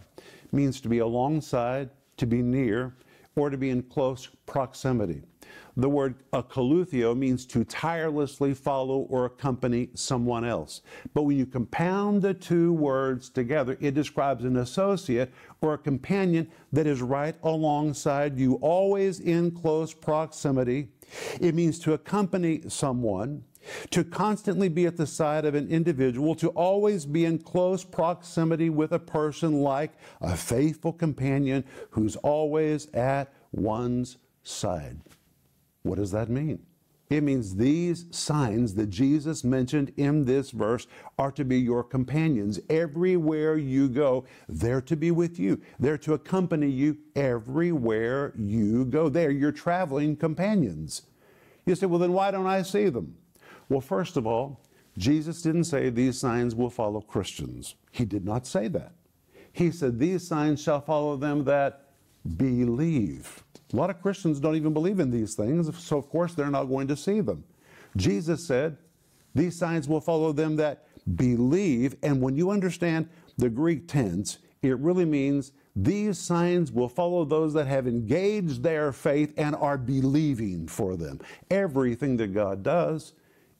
means 0.51 0.79
to 0.81 0.89
be 0.89 0.99
alongside, 0.99 1.89
to 2.17 2.25
be 2.25 2.41
near, 2.41 2.95
or 3.35 3.49
to 3.49 3.57
be 3.57 3.69
in 3.69 3.81
close 3.83 4.29
proximity. 4.45 5.23
The 5.77 5.89
word 5.89 6.15
akoloutheo 6.33 7.17
means 7.17 7.45
to 7.47 7.63
tirelessly 7.63 8.53
follow 8.53 8.99
or 9.09 9.25
accompany 9.25 9.89
someone 9.93 10.43
else. 10.43 10.81
But 11.13 11.23
when 11.23 11.37
you 11.37 11.45
compound 11.45 12.21
the 12.21 12.33
two 12.33 12.73
words 12.73 13.29
together, 13.29 13.77
it 13.79 13.93
describes 13.93 14.43
an 14.43 14.57
associate 14.57 15.31
or 15.61 15.73
a 15.73 15.77
companion 15.77 16.49
that 16.73 16.87
is 16.87 17.01
right 17.01 17.35
alongside 17.43 18.37
you, 18.37 18.55
always 18.55 19.19
in 19.19 19.51
close 19.51 19.93
proximity. 19.93 20.89
It 21.39 21.55
means 21.55 21.79
to 21.79 21.93
accompany 21.93 22.61
someone, 22.67 23.43
to 23.91 24.03
constantly 24.03 24.69
be 24.69 24.85
at 24.85 24.97
the 24.97 25.05
side 25.05 25.45
of 25.45 25.55
an 25.55 25.69
individual, 25.69 26.35
to 26.35 26.49
always 26.49 27.05
be 27.05 27.25
in 27.25 27.37
close 27.37 27.83
proximity 27.83 28.69
with 28.69 28.91
a 28.91 28.99
person 28.99 29.61
like 29.61 29.91
a 30.19 30.35
faithful 30.35 30.91
companion 30.91 31.63
who's 31.91 32.15
always 32.17 32.87
at 32.93 33.31
one's 33.51 34.17
side. 34.43 34.99
What 35.83 35.97
does 35.97 36.11
that 36.11 36.29
mean? 36.29 36.59
It 37.09 37.23
means 37.23 37.55
these 37.55 38.05
signs 38.11 38.73
that 38.75 38.89
Jesus 38.89 39.43
mentioned 39.43 39.91
in 39.97 40.23
this 40.23 40.51
verse 40.51 40.87
are 41.19 41.31
to 41.33 41.43
be 41.43 41.59
your 41.59 41.83
companions. 41.83 42.57
Everywhere 42.69 43.57
you 43.57 43.89
go, 43.89 44.23
they're 44.47 44.81
to 44.81 44.95
be 44.95 45.11
with 45.11 45.37
you. 45.37 45.59
They're 45.77 45.97
to 45.99 46.13
accompany 46.13 46.69
you 46.69 46.97
everywhere 47.15 48.33
you 48.37 48.85
go. 48.85 49.09
They're 49.09 49.29
your 49.29 49.51
traveling 49.51 50.15
companions. 50.15 51.01
You 51.65 51.75
say, 51.75 51.85
well, 51.85 51.99
then 51.99 52.13
why 52.13 52.31
don't 52.31 52.47
I 52.47 52.61
see 52.61 52.87
them? 52.87 53.17
Well, 53.67 53.81
first 53.81 54.15
of 54.15 54.25
all, 54.25 54.61
Jesus 54.97 55.41
didn't 55.41 55.65
say 55.65 55.89
these 55.89 56.19
signs 56.19 56.55
will 56.55 56.69
follow 56.69 57.01
Christians. 57.01 57.75
He 57.91 58.05
did 58.05 58.23
not 58.23 58.47
say 58.47 58.67
that. 58.69 58.93
He 59.53 59.71
said, 59.71 59.99
These 59.99 60.27
signs 60.27 60.61
shall 60.61 60.81
follow 60.81 61.17
them 61.17 61.43
that 61.45 61.93
believe. 62.37 63.43
A 63.73 63.75
lot 63.75 63.89
of 63.89 64.01
Christians 64.01 64.39
don't 64.39 64.55
even 64.55 64.73
believe 64.73 64.99
in 64.99 65.11
these 65.11 65.35
things, 65.35 65.75
so 65.77 65.97
of 65.97 66.09
course 66.09 66.33
they're 66.33 66.49
not 66.49 66.65
going 66.65 66.87
to 66.87 66.95
see 66.95 67.21
them. 67.21 67.43
Jesus 67.95 68.45
said, 68.45 68.77
These 69.33 69.57
signs 69.57 69.87
will 69.87 70.01
follow 70.01 70.31
them 70.31 70.55
that 70.57 70.85
believe. 71.15 71.95
And 72.03 72.21
when 72.21 72.35
you 72.35 72.51
understand 72.51 73.09
the 73.37 73.49
Greek 73.49 73.87
tense, 73.87 74.39
it 74.61 74.77
really 74.79 75.05
means 75.05 75.53
these 75.75 76.19
signs 76.19 76.71
will 76.71 76.89
follow 76.89 77.23
those 77.23 77.53
that 77.53 77.67
have 77.67 77.87
engaged 77.87 78.61
their 78.61 78.91
faith 78.91 79.33
and 79.37 79.55
are 79.55 79.77
believing 79.77 80.67
for 80.67 80.95
them. 80.95 81.19
Everything 81.49 82.17
that 82.17 82.33
God 82.33 82.61
does 82.61 83.13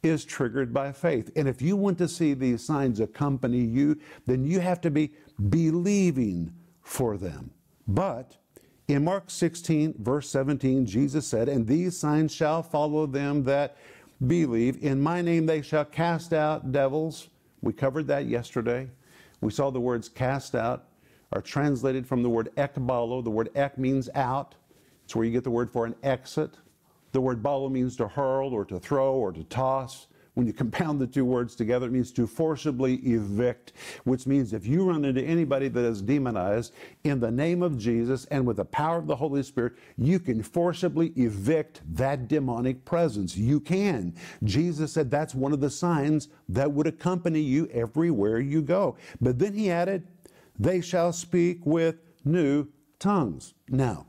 is 0.03 0.25
triggered 0.25 0.73
by 0.73 0.91
faith. 0.91 1.31
And 1.35 1.47
if 1.47 1.61
you 1.61 1.75
want 1.75 1.97
to 1.99 2.07
see 2.07 2.33
these 2.33 2.63
signs 2.63 2.99
accompany 2.99 3.59
you, 3.59 3.97
then 4.25 4.45
you 4.45 4.59
have 4.59 4.81
to 4.81 4.91
be 4.91 5.11
believing 5.49 6.53
for 6.81 7.17
them. 7.17 7.51
But 7.87 8.37
in 8.91 9.03
Mark 9.03 9.29
16, 9.29 9.95
verse 9.99 10.29
17, 10.29 10.85
Jesus 10.85 11.27
said, 11.27 11.49
And 11.49 11.67
these 11.67 11.97
signs 11.97 12.33
shall 12.33 12.63
follow 12.63 13.05
them 13.05 13.43
that 13.43 13.77
believe. 14.25 14.83
In 14.83 15.01
my 15.01 15.21
name 15.21 15.45
they 15.45 15.61
shall 15.61 15.85
cast 15.85 16.33
out 16.33 16.71
devils. 16.71 17.29
We 17.61 17.73
covered 17.73 18.07
that 18.07 18.25
yesterday. 18.25 18.89
We 19.39 19.51
saw 19.51 19.69
the 19.69 19.79
words 19.79 20.09
cast 20.09 20.55
out 20.55 20.85
are 21.33 21.41
translated 21.41 22.05
from 22.05 22.23
the 22.23 22.29
word 22.29 22.49
ekbalo. 22.57 23.23
The 23.23 23.29
word 23.29 23.49
ek 23.55 23.77
means 23.77 24.09
out. 24.15 24.55
It's 25.05 25.15
where 25.15 25.25
you 25.25 25.31
get 25.31 25.43
the 25.43 25.51
word 25.51 25.71
for 25.71 25.85
an 25.85 25.95
exit. 26.03 26.55
The 27.13 27.21
word 27.21 27.41
balo 27.41 27.71
means 27.71 27.95
to 27.97 28.07
hurl 28.07 28.53
or 28.53 28.65
to 28.65 28.79
throw 28.79 29.13
or 29.13 29.31
to 29.31 29.43
toss. 29.45 30.07
When 30.33 30.47
you 30.47 30.53
compound 30.53 31.01
the 31.01 31.07
two 31.07 31.25
words 31.25 31.55
together, 31.55 31.87
it 31.87 31.91
means 31.91 32.13
to 32.13 32.25
forcibly 32.25 32.95
evict, 32.95 33.73
which 34.05 34.25
means 34.25 34.53
if 34.53 34.65
you 34.65 34.87
run 34.87 35.03
into 35.03 35.21
anybody 35.21 35.67
that 35.67 35.83
is 35.83 36.01
demonized 36.01 36.73
in 37.03 37.19
the 37.19 37.29
name 37.29 37.61
of 37.61 37.77
Jesus 37.77 38.25
and 38.25 38.45
with 38.45 38.55
the 38.55 38.65
power 38.65 38.97
of 38.97 39.07
the 39.07 39.15
Holy 39.15 39.43
Spirit, 39.43 39.73
you 39.97 40.19
can 40.19 40.41
forcibly 40.41 41.07
evict 41.17 41.81
that 41.95 42.29
demonic 42.29 42.85
presence. 42.85 43.35
You 43.35 43.59
can. 43.59 44.15
Jesus 44.45 44.93
said 44.93 45.11
that's 45.11 45.35
one 45.35 45.51
of 45.51 45.59
the 45.59 45.69
signs 45.69 46.29
that 46.47 46.71
would 46.71 46.87
accompany 46.87 47.41
you 47.41 47.67
everywhere 47.67 48.39
you 48.39 48.61
go. 48.61 48.95
But 49.19 49.37
then 49.37 49.53
he 49.53 49.69
added, 49.69 50.07
they 50.57 50.79
shall 50.79 51.11
speak 51.11 51.65
with 51.65 51.97
new 52.23 52.67
tongues. 52.99 53.53
Now, 53.67 54.05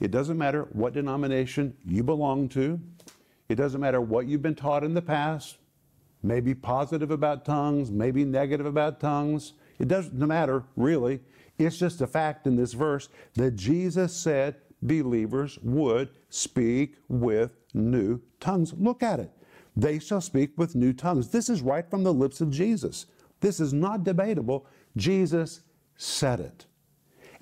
it 0.00 0.10
doesn't 0.10 0.38
matter 0.38 0.66
what 0.72 0.94
denomination 0.94 1.76
you 1.84 2.02
belong 2.02 2.48
to. 2.50 2.80
It 3.52 3.56
doesn't 3.56 3.82
matter 3.82 4.00
what 4.00 4.26
you've 4.26 4.40
been 4.40 4.54
taught 4.54 4.82
in 4.82 4.94
the 4.94 5.02
past, 5.02 5.58
maybe 6.22 6.54
positive 6.54 7.10
about 7.10 7.44
tongues, 7.44 7.90
maybe 7.90 8.24
negative 8.24 8.64
about 8.64 8.98
tongues. 8.98 9.52
It 9.78 9.88
doesn't 9.88 10.18
matter, 10.18 10.64
really. 10.74 11.20
It's 11.58 11.76
just 11.76 12.00
a 12.00 12.06
fact 12.06 12.46
in 12.46 12.56
this 12.56 12.72
verse 12.72 13.10
that 13.34 13.50
Jesus 13.50 14.16
said 14.16 14.56
believers 14.80 15.58
would 15.62 16.08
speak 16.30 16.96
with 17.10 17.50
new 17.74 18.22
tongues. 18.40 18.72
Look 18.72 19.02
at 19.02 19.20
it. 19.20 19.30
They 19.76 19.98
shall 19.98 20.22
speak 20.22 20.52
with 20.56 20.74
new 20.74 20.94
tongues. 20.94 21.28
This 21.28 21.50
is 21.50 21.60
right 21.60 21.88
from 21.90 22.04
the 22.04 22.14
lips 22.14 22.40
of 22.40 22.50
Jesus. 22.50 23.04
This 23.40 23.60
is 23.60 23.74
not 23.74 24.02
debatable. 24.02 24.66
Jesus 24.96 25.60
said 25.96 26.40
it. 26.40 26.64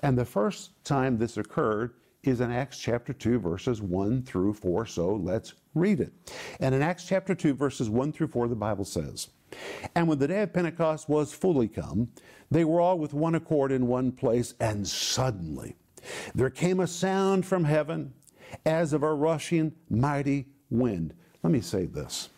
And 0.01 0.17
the 0.17 0.25
first 0.25 0.71
time 0.83 1.17
this 1.17 1.37
occurred 1.37 1.93
is 2.23 2.41
in 2.41 2.51
Acts 2.51 2.77
chapter 2.77 3.13
2, 3.13 3.39
verses 3.39 3.81
1 3.81 4.23
through 4.23 4.53
4. 4.53 4.85
So 4.85 5.15
let's 5.15 5.53
read 5.73 5.99
it. 5.99 6.13
And 6.59 6.75
in 6.75 6.81
Acts 6.81 7.05
chapter 7.05 7.33
2, 7.33 7.53
verses 7.53 7.89
1 7.89 8.11
through 8.11 8.27
4, 8.27 8.47
the 8.47 8.55
Bible 8.55 8.85
says, 8.85 9.29
And 9.95 10.07
when 10.07 10.19
the 10.19 10.27
day 10.27 10.43
of 10.43 10.53
Pentecost 10.53 11.09
was 11.09 11.33
fully 11.33 11.67
come, 11.67 12.09
they 12.49 12.63
were 12.63 12.81
all 12.81 12.99
with 12.99 13.13
one 13.13 13.35
accord 13.35 13.71
in 13.71 13.87
one 13.87 14.11
place, 14.11 14.53
and 14.59 14.87
suddenly 14.87 15.75
there 16.35 16.49
came 16.49 16.79
a 16.79 16.87
sound 16.87 17.45
from 17.45 17.63
heaven 17.63 18.13
as 18.65 18.93
of 18.93 19.03
a 19.03 19.13
rushing 19.13 19.73
mighty 19.89 20.47
wind. 20.69 21.13
Let 21.43 21.51
me 21.51 21.61
say 21.61 21.85
this. 21.85 22.29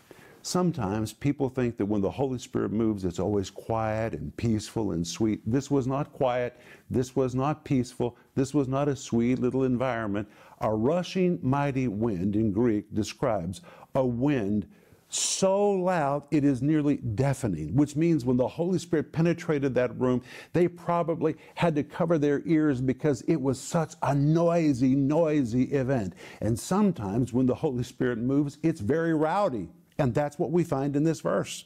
Sometimes 0.46 1.14
people 1.14 1.48
think 1.48 1.78
that 1.78 1.86
when 1.86 2.02
the 2.02 2.12
Holy 2.12 2.38
Spirit 2.38 2.74
moves, 2.74 3.06
it's 3.06 3.18
always 3.18 3.50
quiet 3.50 4.12
and 4.12 4.36
peaceful 4.36 4.92
and 4.92 5.08
sweet. 5.08 5.42
This 5.50 5.72
was 5.72 5.88
not 5.88 6.12
quiet. 6.12 6.60
This 6.90 7.16
was 7.16 7.34
not 7.34 7.64
peaceful. 7.64 8.18
This 8.36 8.54
was 8.54 8.68
not 8.68 8.90
a 8.90 8.96
sweet 8.96 9.40
little 9.40 9.64
environment. 9.64 10.28
A 10.60 10.70
rushing 10.70 11.40
mighty 11.42 11.88
wind 11.88 12.36
in 12.36 12.52
Greek 12.52 12.94
describes 12.94 13.62
a 13.96 14.06
wind 14.06 14.68
so 15.08 15.72
loud 15.72 16.24
it 16.30 16.44
is 16.44 16.62
nearly 16.62 16.98
deafening, 16.98 17.74
which 17.74 17.96
means 17.96 18.26
when 18.26 18.36
the 18.36 18.48
Holy 18.48 18.80
Spirit 18.80 19.14
penetrated 19.14 19.74
that 19.76 19.98
room, 19.98 20.22
they 20.52 20.68
probably 20.68 21.38
had 21.56 21.74
to 21.76 21.84
cover 21.84 22.18
their 22.18 22.42
ears 22.46 22.82
because 22.82 23.22
it 23.30 23.40
was 23.40 23.62
such 23.62 23.94
a 24.02 24.14
noisy, 24.14 24.94
noisy 24.94 25.64
event. 25.72 26.16
And 26.42 26.60
sometimes 26.60 27.32
when 27.32 27.46
the 27.46 27.56
Holy 27.56 27.84
Spirit 27.84 28.18
moves, 28.18 28.58
it's 28.62 28.82
very 28.82 29.14
rowdy. 29.14 29.70
And 29.98 30.14
that's 30.14 30.40
what 30.40 30.52
we 30.52 30.64
find 30.64 30.96
in 30.96 31.04
this 31.04 31.22
verse. 31.22 31.66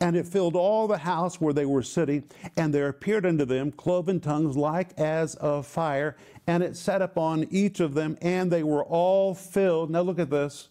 And 0.00 0.16
it 0.16 0.26
filled 0.26 0.54
all 0.54 0.86
the 0.86 0.98
house 0.98 1.40
where 1.40 1.52
they 1.52 1.66
were 1.66 1.82
sitting, 1.82 2.24
and 2.56 2.72
there 2.72 2.88
appeared 2.88 3.26
unto 3.26 3.44
them 3.44 3.72
cloven 3.72 4.20
tongues 4.20 4.56
like 4.56 4.96
as 4.98 5.34
of 5.36 5.66
fire, 5.66 6.16
and 6.46 6.62
it 6.62 6.76
sat 6.76 7.02
upon 7.02 7.48
each 7.50 7.80
of 7.80 7.94
them, 7.94 8.16
and 8.22 8.50
they 8.50 8.62
were 8.62 8.84
all 8.84 9.34
filled. 9.34 9.90
Now 9.90 10.02
look 10.02 10.18
at 10.18 10.30
this. 10.30 10.68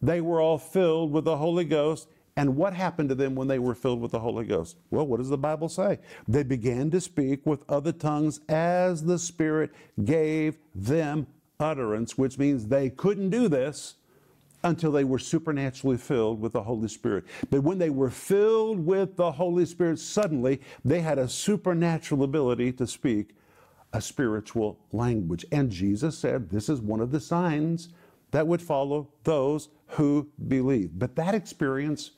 They 0.00 0.20
were 0.20 0.40
all 0.40 0.58
filled 0.58 1.12
with 1.12 1.24
the 1.24 1.36
Holy 1.36 1.64
Ghost. 1.64 2.08
And 2.36 2.56
what 2.56 2.72
happened 2.72 3.08
to 3.08 3.16
them 3.16 3.34
when 3.34 3.48
they 3.48 3.58
were 3.58 3.74
filled 3.74 4.00
with 4.00 4.12
the 4.12 4.20
Holy 4.20 4.44
Ghost? 4.44 4.76
Well, 4.92 5.04
what 5.08 5.16
does 5.16 5.28
the 5.28 5.36
Bible 5.36 5.68
say? 5.68 5.98
They 6.28 6.44
began 6.44 6.88
to 6.92 7.00
speak 7.00 7.44
with 7.44 7.64
other 7.68 7.90
tongues 7.90 8.40
as 8.48 9.02
the 9.02 9.18
Spirit 9.18 9.72
gave 10.04 10.56
them 10.72 11.26
utterance, 11.58 12.16
which 12.16 12.38
means 12.38 12.68
they 12.68 12.90
couldn't 12.90 13.30
do 13.30 13.48
this 13.48 13.96
until 14.64 14.90
they 14.90 15.04
were 15.04 15.18
supernaturally 15.18 15.96
filled 15.96 16.40
with 16.40 16.52
the 16.52 16.62
Holy 16.62 16.88
Spirit. 16.88 17.24
But 17.50 17.62
when 17.62 17.78
they 17.78 17.90
were 17.90 18.10
filled 18.10 18.84
with 18.84 19.16
the 19.16 19.32
Holy 19.32 19.66
Spirit, 19.66 19.98
suddenly 19.98 20.60
they 20.84 21.00
had 21.00 21.18
a 21.18 21.28
supernatural 21.28 22.24
ability 22.24 22.72
to 22.72 22.86
speak 22.86 23.34
a 23.92 24.00
spiritual 24.00 24.78
language. 24.92 25.46
And 25.52 25.70
Jesus 25.70 26.18
said 26.18 26.50
this 26.50 26.68
is 26.68 26.80
one 26.80 27.00
of 27.00 27.10
the 27.10 27.20
signs 27.20 27.88
that 28.30 28.46
would 28.46 28.60
follow 28.60 29.08
those 29.24 29.68
who 29.88 30.28
believe. 30.48 30.90
But 30.98 31.16
that 31.16 31.34
experience 31.34 32.10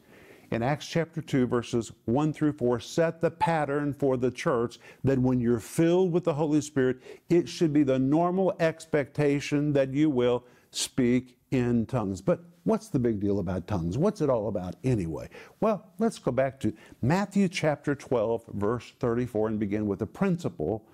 in 0.50 0.64
Acts 0.64 0.88
chapter 0.88 1.22
2, 1.22 1.46
verses 1.46 1.92
1 2.06 2.32
through 2.32 2.54
4, 2.54 2.80
set 2.80 3.20
the 3.20 3.30
pattern 3.30 3.94
for 3.94 4.16
the 4.16 4.32
church 4.32 4.80
that 5.04 5.18
when 5.18 5.40
you're 5.40 5.60
filled 5.60 6.10
with 6.10 6.24
the 6.24 6.34
Holy 6.34 6.60
Spirit, 6.60 7.00
it 7.28 7.48
should 7.48 7.72
be 7.72 7.84
the 7.84 8.00
normal 8.00 8.54
expectation 8.58 9.72
that 9.74 9.94
you 9.94 10.10
will 10.10 10.44
speak 10.72 11.36
in 11.50 11.86
tongues. 11.86 12.20
But 12.20 12.40
what's 12.64 12.88
the 12.88 12.98
big 12.98 13.20
deal 13.20 13.38
about 13.38 13.66
tongues? 13.66 13.98
What's 13.98 14.20
it 14.20 14.30
all 14.30 14.48
about 14.48 14.76
anyway? 14.84 15.28
Well, 15.60 15.86
let's 15.98 16.18
go 16.18 16.32
back 16.32 16.60
to 16.60 16.72
Matthew 17.02 17.48
chapter 17.48 17.94
12, 17.94 18.44
verse 18.54 18.92
34, 19.00 19.48
and 19.48 19.58
begin 19.58 19.86
with 19.86 20.02
a 20.02 20.06
principle 20.06 20.84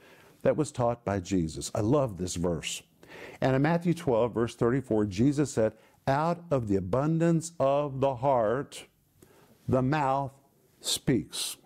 that 0.43 0.57
was 0.57 0.73
taught 0.73 1.05
by 1.05 1.21
Jesus. 1.21 1.71
I 1.75 1.81
love 1.81 2.19
this 2.19 2.37
verse. 2.37 2.83
And 3.41 3.55
in 3.55 3.63
Matthew 3.63 3.95
12, 3.95 4.33
verse 4.35 4.55
34, 4.55 5.07
Jesus 5.07 5.53
said, 5.53 5.73
Out 6.07 6.45
of 6.51 6.69
the 6.69 6.77
abundance 6.77 7.53
of 7.59 8.01
the 8.01 8.17
heart, 8.17 8.85
the 9.69 9.83
mouth 9.83 10.33
speaks, 10.81 11.57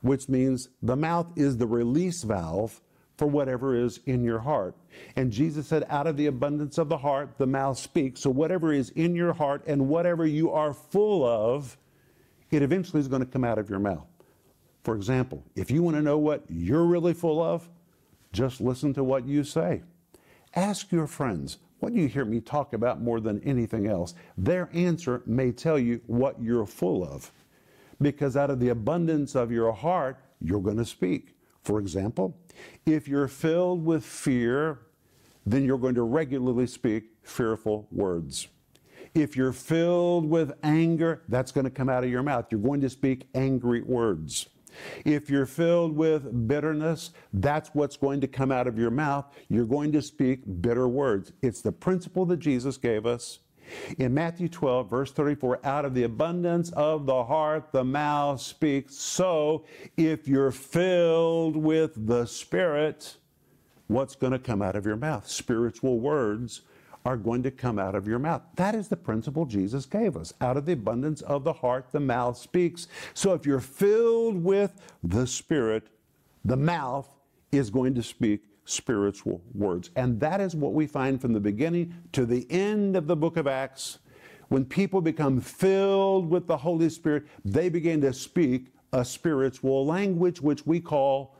which 0.00 0.28
means 0.28 0.68
the 0.82 0.96
mouth 0.96 1.26
is 1.36 1.56
the 1.56 1.66
release 1.66 2.22
valve 2.22 2.80
for 3.18 3.26
whatever 3.26 3.74
is 3.74 4.00
in 4.06 4.22
your 4.22 4.38
heart. 4.38 4.76
And 5.16 5.30
Jesus 5.30 5.66
said, 5.66 5.84
out 5.90 6.06
of 6.06 6.16
the 6.16 6.26
abundance 6.26 6.78
of 6.78 6.88
the 6.88 6.96
heart, 6.96 7.36
the 7.36 7.46
mouth 7.46 7.76
speaks. 7.76 8.20
So 8.20 8.30
whatever 8.30 8.72
is 8.72 8.90
in 8.90 9.14
your 9.14 9.32
heart 9.32 9.64
and 9.66 9.88
whatever 9.88 10.24
you 10.24 10.52
are 10.52 10.72
full 10.72 11.26
of, 11.26 11.76
it 12.50 12.62
eventually 12.62 13.00
is 13.00 13.08
going 13.08 13.24
to 13.24 13.30
come 13.30 13.44
out 13.44 13.58
of 13.58 13.68
your 13.68 13.80
mouth. 13.80 14.06
For 14.84 14.94
example, 14.94 15.44
if 15.56 15.70
you 15.70 15.82
want 15.82 15.96
to 15.96 16.02
know 16.02 16.16
what 16.16 16.44
you're 16.48 16.84
really 16.84 17.12
full 17.12 17.42
of, 17.42 17.68
just 18.32 18.60
listen 18.60 18.94
to 18.94 19.02
what 19.02 19.26
you 19.26 19.42
say. 19.42 19.82
Ask 20.54 20.92
your 20.92 21.08
friends, 21.08 21.58
what 21.80 21.92
do 21.92 22.00
you 22.00 22.08
hear 22.08 22.24
me 22.24 22.40
talk 22.40 22.72
about 22.72 23.02
more 23.02 23.20
than 23.20 23.42
anything 23.42 23.88
else? 23.88 24.14
Their 24.36 24.70
answer 24.72 25.22
may 25.26 25.50
tell 25.50 25.78
you 25.78 26.00
what 26.06 26.40
you're 26.40 26.66
full 26.66 27.04
of. 27.04 27.32
Because 28.00 28.36
out 28.36 28.50
of 28.50 28.60
the 28.60 28.68
abundance 28.68 29.34
of 29.34 29.50
your 29.50 29.72
heart, 29.72 30.18
you're 30.40 30.62
going 30.62 30.76
to 30.76 30.84
speak. 30.84 31.34
For 31.68 31.78
example, 31.78 32.34
if 32.86 33.06
you're 33.06 33.28
filled 33.28 33.84
with 33.84 34.02
fear, 34.02 34.78
then 35.44 35.66
you're 35.66 35.76
going 35.76 35.96
to 35.96 36.02
regularly 36.02 36.66
speak 36.66 37.10
fearful 37.22 37.86
words. 37.92 38.48
If 39.14 39.36
you're 39.36 39.52
filled 39.52 40.24
with 40.24 40.54
anger, 40.62 41.24
that's 41.28 41.52
going 41.52 41.64
to 41.64 41.70
come 41.70 41.90
out 41.90 42.04
of 42.04 42.10
your 42.10 42.22
mouth. 42.22 42.46
You're 42.50 42.62
going 42.62 42.80
to 42.80 42.88
speak 42.88 43.28
angry 43.34 43.82
words. 43.82 44.48
If 45.04 45.28
you're 45.28 45.44
filled 45.44 45.94
with 45.94 46.48
bitterness, 46.48 47.10
that's 47.34 47.68
what's 47.74 47.98
going 47.98 48.22
to 48.22 48.28
come 48.28 48.50
out 48.50 48.66
of 48.66 48.78
your 48.78 48.90
mouth. 48.90 49.26
You're 49.50 49.66
going 49.66 49.92
to 49.92 50.00
speak 50.00 50.44
bitter 50.62 50.88
words. 50.88 51.32
It's 51.42 51.60
the 51.60 51.72
principle 51.72 52.24
that 52.26 52.38
Jesus 52.38 52.78
gave 52.78 53.04
us 53.04 53.40
in 53.98 54.14
Matthew 54.14 54.48
12, 54.48 54.88
verse 54.88 55.12
34, 55.12 55.60
out 55.64 55.84
of 55.84 55.94
the 55.94 56.04
abundance 56.04 56.70
of 56.72 57.06
the 57.06 57.24
heart, 57.24 57.72
the 57.72 57.84
mouth 57.84 58.40
speaks. 58.40 58.96
So 58.96 59.64
if 59.96 60.28
you're 60.28 60.50
filled 60.50 61.56
with 61.56 62.06
the 62.06 62.26
Spirit, 62.26 63.16
what's 63.88 64.14
going 64.14 64.32
to 64.32 64.38
come 64.38 64.62
out 64.62 64.76
of 64.76 64.86
your 64.86 64.96
mouth. 64.96 65.28
Spiritual 65.28 65.98
words 65.98 66.62
are 67.04 67.16
going 67.16 67.42
to 67.42 67.50
come 67.50 67.78
out 67.78 67.94
of 67.94 68.06
your 68.06 68.18
mouth. 68.18 68.42
That 68.56 68.74
is 68.74 68.88
the 68.88 68.96
principle 68.96 69.46
Jesus 69.46 69.86
gave 69.86 70.16
us. 70.16 70.32
Out 70.40 70.56
of 70.56 70.66
the 70.66 70.72
abundance 70.72 71.22
of 71.22 71.42
the 71.44 71.52
heart, 71.52 71.86
the 71.90 72.00
mouth 72.00 72.36
speaks. 72.36 72.86
So 73.14 73.32
if 73.32 73.46
you're 73.46 73.60
filled 73.60 74.44
with 74.44 74.80
the 75.02 75.26
Spirit, 75.26 75.88
the 76.44 76.56
mouth 76.56 77.08
is 77.50 77.70
going 77.70 77.94
to 77.94 78.02
speak 78.02 78.42
spiritual 78.68 79.40
words. 79.54 79.90
And 79.96 80.20
that 80.20 80.40
is 80.40 80.54
what 80.54 80.74
we 80.74 80.86
find 80.86 81.20
from 81.20 81.32
the 81.32 81.40
beginning 81.40 81.94
to 82.12 82.26
the 82.26 82.46
end 82.50 82.96
of 82.96 83.06
the 83.06 83.16
book 83.16 83.36
of 83.36 83.46
Acts. 83.46 83.98
When 84.48 84.64
people 84.64 85.00
become 85.00 85.40
filled 85.40 86.28
with 86.28 86.46
the 86.46 86.56
Holy 86.56 86.88
Spirit, 86.90 87.24
they 87.44 87.68
begin 87.68 88.00
to 88.02 88.12
speak 88.12 88.66
a 88.92 89.04
spiritual 89.04 89.86
language, 89.86 90.40
which 90.40 90.66
we 90.66 90.80
call 90.80 91.36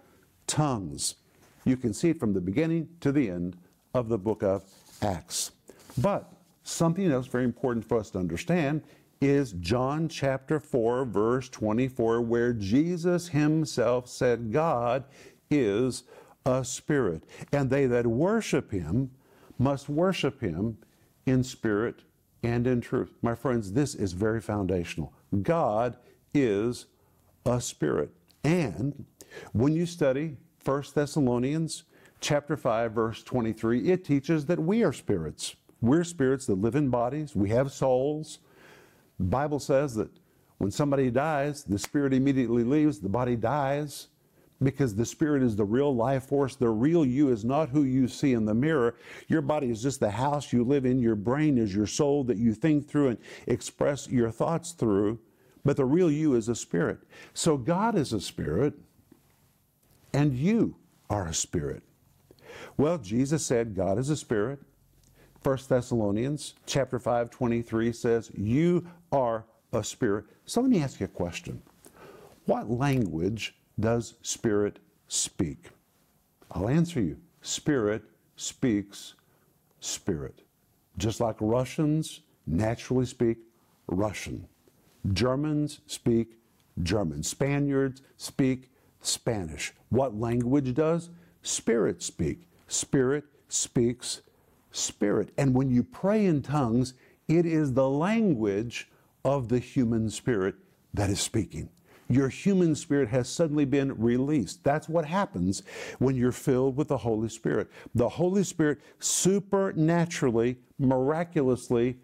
tongues. 0.46 1.16
You 1.64 1.76
can 1.76 1.92
see 1.92 2.10
it 2.10 2.20
from 2.20 2.32
the 2.32 2.40
beginning 2.40 2.88
to 3.00 3.12
the 3.12 3.30
end 3.30 3.56
of 3.94 4.08
the 4.08 4.18
book 4.18 4.42
of 4.42 4.64
Acts. 5.02 5.52
But 5.98 6.32
something 6.62 7.10
else 7.10 7.26
very 7.26 7.44
important 7.44 7.84
for 7.86 7.98
us 7.98 8.10
to 8.10 8.18
understand 8.18 8.82
is 9.20 9.52
John 9.52 10.08
chapter 10.08 10.60
4, 10.60 11.04
verse 11.04 11.48
24, 11.48 12.22
where 12.22 12.52
Jesus 12.52 13.28
himself 13.28 14.08
said, 14.08 14.52
God 14.52 15.04
is 15.50 16.04
a 16.44 16.64
spirit, 16.64 17.24
and 17.52 17.70
they 17.70 17.86
that 17.86 18.06
worship 18.06 18.70
him 18.70 19.10
must 19.58 19.88
worship 19.88 20.40
him 20.40 20.78
in 21.26 21.42
spirit 21.42 22.02
and 22.42 22.66
in 22.66 22.80
truth. 22.80 23.12
My 23.22 23.34
friends, 23.34 23.72
this 23.72 23.94
is 23.94 24.12
very 24.12 24.40
foundational. 24.40 25.12
God 25.42 25.96
is 26.32 26.86
a 27.44 27.60
spirit. 27.60 28.10
And 28.44 29.04
when 29.52 29.74
you 29.74 29.86
study 29.86 30.36
1 30.64 30.84
Thessalonians 30.94 31.84
chapter 32.20 32.56
5 32.56 32.92
verse 32.92 33.22
23, 33.22 33.90
it 33.90 34.04
teaches 34.04 34.46
that 34.46 34.58
we 34.58 34.82
are 34.84 34.92
spirits. 34.92 35.56
We're 35.80 36.04
spirits 36.04 36.46
that 36.46 36.60
live 36.60 36.74
in 36.74 36.88
bodies. 36.88 37.36
We 37.36 37.50
have 37.50 37.72
souls. 37.72 38.38
The 39.18 39.26
Bible 39.26 39.58
says 39.58 39.94
that 39.96 40.10
when 40.58 40.70
somebody 40.70 41.10
dies, 41.10 41.62
the 41.64 41.78
spirit 41.78 42.12
immediately 42.12 42.64
leaves, 42.64 43.00
the 43.00 43.08
body 43.08 43.36
dies 43.36 44.08
because 44.62 44.94
the 44.94 45.06
spirit 45.06 45.42
is 45.42 45.56
the 45.56 45.64
real 45.64 45.94
life 45.94 46.24
force. 46.24 46.56
The 46.56 46.68
real 46.68 47.04
you 47.04 47.30
is 47.30 47.44
not 47.44 47.68
who 47.68 47.84
you 47.84 48.08
see 48.08 48.32
in 48.32 48.44
the 48.44 48.54
mirror. 48.54 48.96
Your 49.28 49.42
body 49.42 49.70
is 49.70 49.82
just 49.82 50.00
the 50.00 50.10
house 50.10 50.52
you 50.52 50.64
live 50.64 50.84
in. 50.84 50.98
Your 50.98 51.14
brain 51.14 51.58
is 51.58 51.74
your 51.74 51.86
soul 51.86 52.24
that 52.24 52.38
you 52.38 52.54
think 52.54 52.88
through 52.88 53.08
and 53.08 53.18
express 53.46 54.08
your 54.08 54.30
thoughts 54.30 54.72
through. 54.72 55.20
But 55.64 55.76
the 55.76 55.84
real 55.84 56.10
you 56.10 56.34
is 56.34 56.48
a 56.48 56.54
spirit. 56.54 56.98
So 57.34 57.56
God 57.56 57.96
is 57.96 58.12
a 58.12 58.20
spirit, 58.20 58.74
and 60.12 60.34
you 60.34 60.76
are 61.10 61.26
a 61.26 61.34
spirit. 61.34 61.82
Well, 62.76 62.98
Jesus 62.98 63.44
said 63.44 63.76
God 63.76 63.98
is 63.98 64.10
a 64.10 64.16
spirit. 64.16 64.60
1 65.42 65.58
Thessalonians 65.68 66.54
chapter 66.66 66.98
5, 66.98 67.30
23 67.30 67.92
says, 67.92 68.30
You 68.36 68.86
are 69.12 69.44
a 69.72 69.84
spirit. 69.84 70.24
So 70.46 70.60
let 70.60 70.70
me 70.70 70.82
ask 70.82 70.98
you 71.00 71.06
a 71.06 71.08
question. 71.08 71.62
What 72.46 72.70
language 72.70 73.54
does 73.78 74.14
spirit 74.22 74.78
speak? 75.08 75.70
I'll 76.50 76.68
answer 76.68 77.00
you. 77.00 77.18
Spirit 77.42 78.02
speaks 78.36 79.14
spirit. 79.80 80.42
Just 80.96 81.20
like 81.20 81.36
Russians 81.40 82.20
naturally 82.46 83.06
speak 83.06 83.38
Russian. 83.86 84.48
Germans 85.12 85.80
speak 85.86 86.38
German. 86.82 87.22
Spaniards 87.22 88.02
speak 88.16 88.70
Spanish. 89.00 89.72
What 89.90 90.18
language 90.18 90.74
does? 90.74 91.10
Spirit 91.42 92.02
speak. 92.02 92.48
Spirit 92.66 93.24
speaks 93.48 94.22
spirit. 94.72 95.30
And 95.38 95.54
when 95.54 95.70
you 95.70 95.82
pray 95.82 96.26
in 96.26 96.42
tongues, 96.42 96.94
it 97.28 97.46
is 97.46 97.72
the 97.72 97.88
language 97.88 98.90
of 99.24 99.48
the 99.48 99.58
human 99.58 100.10
spirit 100.10 100.56
that 100.94 101.10
is 101.10 101.20
speaking 101.20 101.68
your 102.08 102.28
human 102.28 102.74
spirit 102.74 103.08
has 103.08 103.28
suddenly 103.28 103.64
been 103.64 103.98
released. 104.00 104.64
That's 104.64 104.88
what 104.88 105.04
happens 105.04 105.62
when 105.98 106.16
you're 106.16 106.32
filled 106.32 106.76
with 106.76 106.88
the 106.88 106.98
Holy 106.98 107.28
Spirit. 107.28 107.68
The 107.94 108.08
Holy 108.08 108.44
Spirit 108.44 108.80
supernaturally, 108.98 110.58
miraculously 110.78 111.98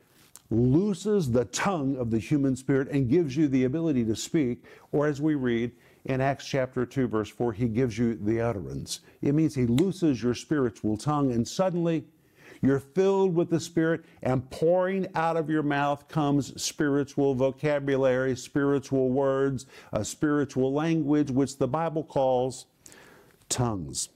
looses 0.50 1.30
the 1.30 1.46
tongue 1.46 1.96
of 1.96 2.10
the 2.10 2.18
human 2.18 2.54
spirit 2.54 2.88
and 2.88 3.08
gives 3.08 3.36
you 3.36 3.48
the 3.48 3.64
ability 3.64 4.04
to 4.04 4.14
speak, 4.14 4.64
or 4.92 5.06
as 5.06 5.20
we 5.20 5.34
read 5.34 5.72
in 6.04 6.20
Acts 6.20 6.46
chapter 6.46 6.84
2, 6.84 7.08
verse 7.08 7.30
4, 7.30 7.54
he 7.54 7.66
gives 7.66 7.96
you 7.96 8.14
the 8.14 8.40
utterance. 8.40 9.00
It 9.22 9.34
means 9.34 9.54
he 9.54 9.66
looses 9.66 10.22
your 10.22 10.34
spiritual 10.34 10.98
tongue, 10.98 11.32
and 11.32 11.48
suddenly 11.48 12.04
you're 12.64 12.80
filled 12.80 13.34
with 13.34 13.50
the 13.50 13.60
Spirit, 13.60 14.04
and 14.22 14.48
pouring 14.50 15.06
out 15.14 15.36
of 15.36 15.50
your 15.50 15.62
mouth 15.62 16.08
comes 16.08 16.60
spiritual 16.60 17.34
vocabulary, 17.34 18.34
spiritual 18.36 19.10
words, 19.10 19.66
a 19.92 20.04
spiritual 20.04 20.72
language, 20.72 21.30
which 21.30 21.58
the 21.58 21.68
Bible 21.68 22.02
calls 22.02 22.66
tongues. 23.48 24.08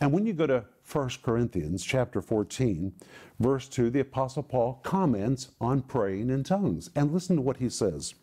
And 0.00 0.12
when 0.12 0.26
you 0.26 0.32
go 0.32 0.46
to 0.46 0.64
1 0.90 1.10
Corinthians 1.22 1.84
chapter 1.84 2.20
14, 2.20 2.92
verse 3.40 3.68
2, 3.68 3.90
the 3.90 4.00
Apostle 4.00 4.42
Paul 4.42 4.80
comments 4.82 5.50
on 5.60 5.82
praying 5.82 6.30
in 6.30 6.44
tongues. 6.44 6.90
And 6.94 7.12
listen 7.12 7.36
to 7.36 7.42
what 7.42 7.56
he 7.56 7.68
says. 7.68 8.14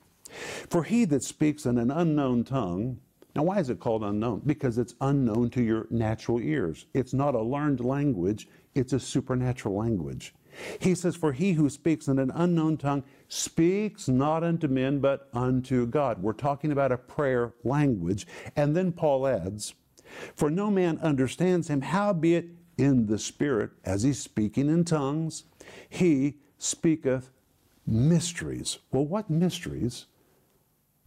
For 0.69 0.83
he 0.83 1.05
that 1.05 1.23
speaks 1.23 1.65
in 1.65 1.77
an 1.77 1.91
unknown 1.91 2.43
tongue, 2.43 2.99
now 3.35 3.43
why 3.43 3.59
is 3.59 3.69
it 3.69 3.79
called 3.79 4.03
unknown? 4.03 4.41
Because 4.45 4.77
it's 4.77 4.95
unknown 5.01 5.49
to 5.51 5.63
your 5.63 5.87
natural 5.89 6.39
ears. 6.39 6.85
It's 6.93 7.13
not 7.13 7.35
a 7.35 7.41
learned 7.41 7.79
language, 7.79 8.47
it's 8.75 8.93
a 8.93 8.99
supernatural 8.99 9.75
language. 9.75 10.33
He 10.79 10.95
says, 10.95 11.15
For 11.15 11.31
he 11.31 11.53
who 11.53 11.69
speaks 11.69 12.07
in 12.07 12.19
an 12.19 12.31
unknown 12.35 12.77
tongue 12.77 13.03
speaks 13.29 14.07
not 14.07 14.43
unto 14.43 14.67
men, 14.67 14.99
but 14.99 15.29
unto 15.33 15.85
God. 15.85 16.21
We're 16.21 16.33
talking 16.33 16.71
about 16.71 16.91
a 16.91 16.97
prayer 16.97 17.53
language. 17.63 18.27
And 18.55 18.75
then 18.75 18.91
Paul 18.91 19.27
adds, 19.27 19.73
For 20.35 20.49
no 20.49 20.69
man 20.69 20.99
understands 20.99 21.69
him, 21.69 21.81
howbeit 21.81 22.49
in 22.77 23.05
the 23.05 23.19
Spirit, 23.19 23.71
as 23.85 24.03
he's 24.03 24.19
speaking 24.19 24.69
in 24.69 24.83
tongues, 24.83 25.45
he 25.87 26.37
speaketh 26.57 27.29
mysteries. 27.85 28.79
Well, 28.91 29.05
what 29.05 29.29
mysteries 29.29 30.07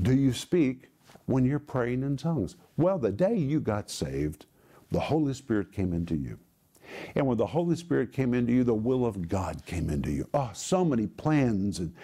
do 0.00 0.14
you 0.14 0.32
speak 0.32 0.88
when 1.26 1.44
you're 1.44 1.58
praying 1.58 2.02
in 2.02 2.16
tongues? 2.16 2.56
Well, 2.76 2.98
the 2.98 3.12
day 3.12 3.36
you 3.36 3.60
got 3.60 3.90
saved, 3.90 4.46
the 4.90 5.00
Holy 5.00 5.34
Spirit 5.34 5.72
came 5.72 5.92
into 5.92 6.16
you. 6.16 6.38
And 7.14 7.26
when 7.26 7.36
the 7.36 7.46
Holy 7.46 7.76
Spirit 7.76 8.12
came 8.12 8.34
into 8.34 8.52
you, 8.52 8.64
the 8.64 8.74
will 8.74 9.06
of 9.06 9.28
God 9.28 9.64
came 9.66 9.90
into 9.90 10.10
you. 10.10 10.28
Oh, 10.34 10.50
so 10.52 10.84
many 10.84 11.06
plans 11.06 11.78
and 11.78 11.94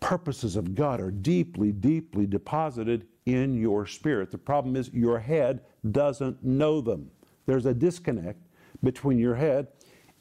purposes 0.00 0.56
of 0.56 0.74
God 0.74 1.00
are 1.00 1.10
deeply, 1.10 1.72
deeply 1.72 2.26
deposited 2.26 3.06
in 3.26 3.54
your 3.54 3.86
spirit. 3.86 4.30
The 4.30 4.38
problem 4.38 4.74
is 4.74 4.90
your 4.92 5.18
head 5.18 5.60
doesn't 5.90 6.42
know 6.42 6.80
them. 6.80 7.10
There's 7.46 7.66
a 7.66 7.74
disconnect 7.74 8.42
between 8.82 9.18
your 9.18 9.34
head 9.34 9.68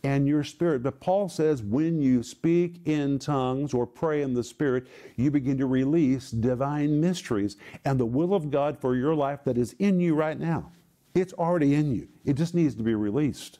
and 0.03 0.27
your 0.27 0.43
spirit. 0.43 0.83
But 0.83 0.99
Paul 0.99 1.29
says 1.29 1.61
when 1.61 2.01
you 2.01 2.23
speak 2.23 2.81
in 2.85 3.19
tongues 3.19 3.73
or 3.73 3.85
pray 3.85 4.21
in 4.21 4.33
the 4.33 4.43
spirit, 4.43 4.87
you 5.15 5.31
begin 5.31 5.57
to 5.59 5.65
release 5.65 6.31
divine 6.31 6.99
mysteries 6.99 7.57
and 7.85 7.99
the 7.99 8.05
will 8.05 8.33
of 8.33 8.51
God 8.51 8.79
for 8.79 8.95
your 8.95 9.15
life 9.15 9.43
that 9.45 9.57
is 9.57 9.75
in 9.79 9.99
you 9.99 10.15
right 10.15 10.39
now. 10.39 10.71
It's 11.13 11.33
already 11.33 11.75
in 11.75 11.93
you. 11.93 12.07
It 12.25 12.33
just 12.33 12.55
needs 12.55 12.75
to 12.75 12.83
be 12.83 12.95
released. 12.95 13.59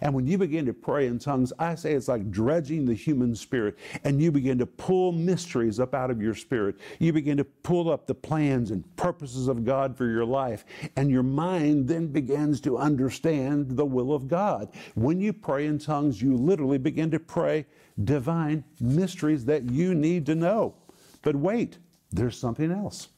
And 0.00 0.14
when 0.14 0.26
you 0.26 0.38
begin 0.38 0.66
to 0.66 0.72
pray 0.72 1.06
in 1.06 1.18
tongues, 1.18 1.52
I 1.58 1.74
say 1.74 1.92
it's 1.92 2.08
like 2.08 2.30
dredging 2.30 2.84
the 2.84 2.94
human 2.94 3.34
spirit, 3.34 3.78
and 4.04 4.20
you 4.20 4.30
begin 4.30 4.58
to 4.58 4.66
pull 4.66 5.12
mysteries 5.12 5.80
up 5.80 5.94
out 5.94 6.10
of 6.10 6.20
your 6.20 6.34
spirit. 6.34 6.76
You 6.98 7.12
begin 7.12 7.36
to 7.38 7.44
pull 7.44 7.90
up 7.90 8.06
the 8.06 8.14
plans 8.14 8.70
and 8.70 8.84
purposes 8.96 9.48
of 9.48 9.64
God 9.64 9.96
for 9.96 10.06
your 10.06 10.24
life, 10.24 10.64
and 10.96 11.10
your 11.10 11.22
mind 11.22 11.88
then 11.88 12.08
begins 12.08 12.60
to 12.62 12.78
understand 12.78 13.76
the 13.76 13.86
will 13.86 14.12
of 14.12 14.28
God. 14.28 14.68
When 14.94 15.20
you 15.20 15.32
pray 15.32 15.66
in 15.66 15.78
tongues, 15.78 16.20
you 16.20 16.36
literally 16.36 16.78
begin 16.78 17.10
to 17.10 17.20
pray 17.20 17.66
divine 18.04 18.64
mysteries 18.80 19.44
that 19.46 19.70
you 19.70 19.94
need 19.94 20.26
to 20.26 20.34
know. 20.34 20.74
But 21.22 21.36
wait, 21.36 21.78
there's 22.10 22.38
something 22.38 22.70
else. 22.70 23.08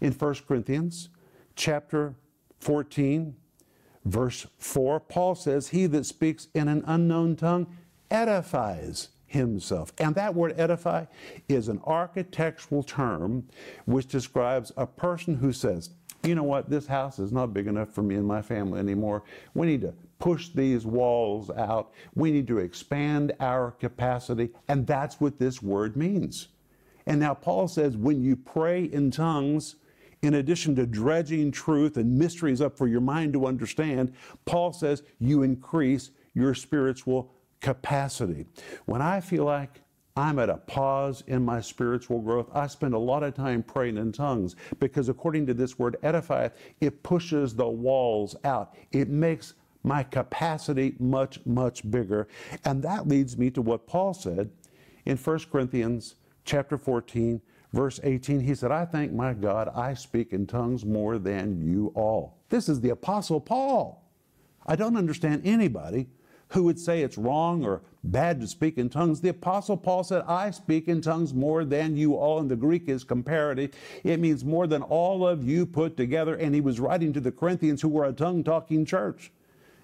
In 0.00 0.12
1 0.12 0.34
Corinthians 0.46 1.08
chapter 1.56 2.14
14, 2.60 3.34
Verse 4.04 4.46
4, 4.58 5.00
Paul 5.00 5.34
says, 5.34 5.68
He 5.68 5.86
that 5.86 6.06
speaks 6.06 6.48
in 6.54 6.68
an 6.68 6.82
unknown 6.86 7.36
tongue 7.36 7.66
edifies 8.10 9.08
himself. 9.26 9.92
And 9.98 10.14
that 10.16 10.34
word 10.34 10.54
edify 10.58 11.04
is 11.48 11.68
an 11.68 11.80
architectural 11.84 12.82
term 12.82 13.46
which 13.84 14.06
describes 14.06 14.72
a 14.76 14.86
person 14.86 15.36
who 15.36 15.52
says, 15.52 15.90
you 16.22 16.34
know 16.34 16.42
what, 16.42 16.68
this 16.68 16.86
house 16.86 17.18
is 17.18 17.32
not 17.32 17.54
big 17.54 17.66
enough 17.66 17.90
for 17.90 18.02
me 18.02 18.16
and 18.16 18.26
my 18.26 18.42
family 18.42 18.78
anymore. 18.78 19.22
We 19.54 19.66
need 19.66 19.80
to 19.82 19.94
push 20.18 20.50
these 20.50 20.84
walls 20.84 21.50
out. 21.50 21.92
We 22.14 22.30
need 22.30 22.46
to 22.48 22.58
expand 22.58 23.32
our 23.40 23.70
capacity. 23.70 24.50
And 24.68 24.86
that's 24.86 25.18
what 25.18 25.38
this 25.38 25.62
word 25.62 25.96
means. 25.96 26.48
And 27.06 27.20
now 27.20 27.34
Paul 27.34 27.68
says, 27.68 27.96
when 27.96 28.22
you 28.22 28.36
pray 28.36 28.84
in 28.84 29.10
tongues, 29.10 29.76
In 30.22 30.34
addition 30.34 30.76
to 30.76 30.86
dredging 30.86 31.50
truth 31.50 31.96
and 31.96 32.18
mysteries 32.18 32.60
up 32.60 32.76
for 32.76 32.86
your 32.86 33.00
mind 33.00 33.32
to 33.32 33.46
understand, 33.46 34.12
Paul 34.44 34.72
says 34.72 35.02
you 35.18 35.42
increase 35.42 36.10
your 36.34 36.54
spiritual 36.54 37.32
capacity. 37.60 38.46
When 38.86 39.00
I 39.02 39.20
feel 39.20 39.44
like 39.44 39.80
I'm 40.16 40.38
at 40.38 40.50
a 40.50 40.56
pause 40.56 41.22
in 41.28 41.44
my 41.44 41.60
spiritual 41.60 42.20
growth. 42.20 42.48
I 42.52 42.66
spend 42.66 42.94
a 42.94 42.98
lot 42.98 43.22
of 43.22 43.34
time 43.34 43.62
praying 43.62 43.96
in 43.96 44.12
tongues 44.12 44.56
because, 44.78 45.08
according 45.08 45.46
to 45.46 45.54
this 45.54 45.78
word 45.78 45.96
edifieth, 46.02 46.52
it 46.80 47.02
pushes 47.02 47.54
the 47.54 47.68
walls 47.68 48.34
out. 48.44 48.74
It 48.90 49.08
makes 49.08 49.54
my 49.82 50.02
capacity 50.02 50.94
much, 50.98 51.40
much 51.46 51.88
bigger. 51.90 52.28
And 52.64 52.82
that 52.82 53.08
leads 53.08 53.38
me 53.38 53.50
to 53.52 53.62
what 53.62 53.86
Paul 53.86 54.12
said 54.12 54.50
in 55.06 55.16
1 55.16 55.38
Corinthians 55.50 56.16
chapter 56.44 56.76
14, 56.76 57.40
verse 57.72 58.00
18. 58.02 58.40
He 58.40 58.54
said, 58.54 58.70
I 58.70 58.84
thank 58.84 59.12
my 59.12 59.32
God 59.32 59.70
I 59.74 59.94
speak 59.94 60.32
in 60.32 60.46
tongues 60.46 60.84
more 60.84 61.18
than 61.18 61.60
you 61.60 61.92
all. 61.94 62.38
This 62.48 62.68
is 62.68 62.80
the 62.80 62.90
Apostle 62.90 63.40
Paul. 63.40 64.04
I 64.66 64.76
don't 64.76 64.96
understand 64.96 65.42
anybody 65.44 66.08
who 66.48 66.64
would 66.64 66.78
say 66.78 67.02
it's 67.02 67.16
wrong 67.16 67.64
or 67.64 67.82
bad 68.02 68.40
to 68.40 68.46
speak 68.46 68.76
in 68.76 68.88
tongues. 68.88 69.20
The 69.20 69.28
Apostle 69.28 69.76
Paul 69.76 70.02
said, 70.02 70.24
I 70.26 70.50
speak 70.50 70.88
in 70.88 71.00
tongues 71.00 71.32
more 71.32 71.64
than 71.64 71.96
you 71.96 72.16
all. 72.16 72.40
And 72.40 72.50
the 72.50 72.56
Greek 72.56 72.88
is 72.88 73.04
comparative. 73.04 73.72
It 74.02 74.18
means 74.18 74.44
more 74.44 74.66
than 74.66 74.82
all 74.82 75.26
of 75.26 75.44
you 75.44 75.64
put 75.64 75.96
together. 75.96 76.34
And 76.34 76.54
he 76.54 76.60
was 76.60 76.80
writing 76.80 77.12
to 77.12 77.20
the 77.20 77.30
Corinthians 77.30 77.80
who 77.80 77.88
were 77.88 78.04
a 78.04 78.12
tongue 78.12 78.42
talking 78.42 78.84
church. 78.84 79.30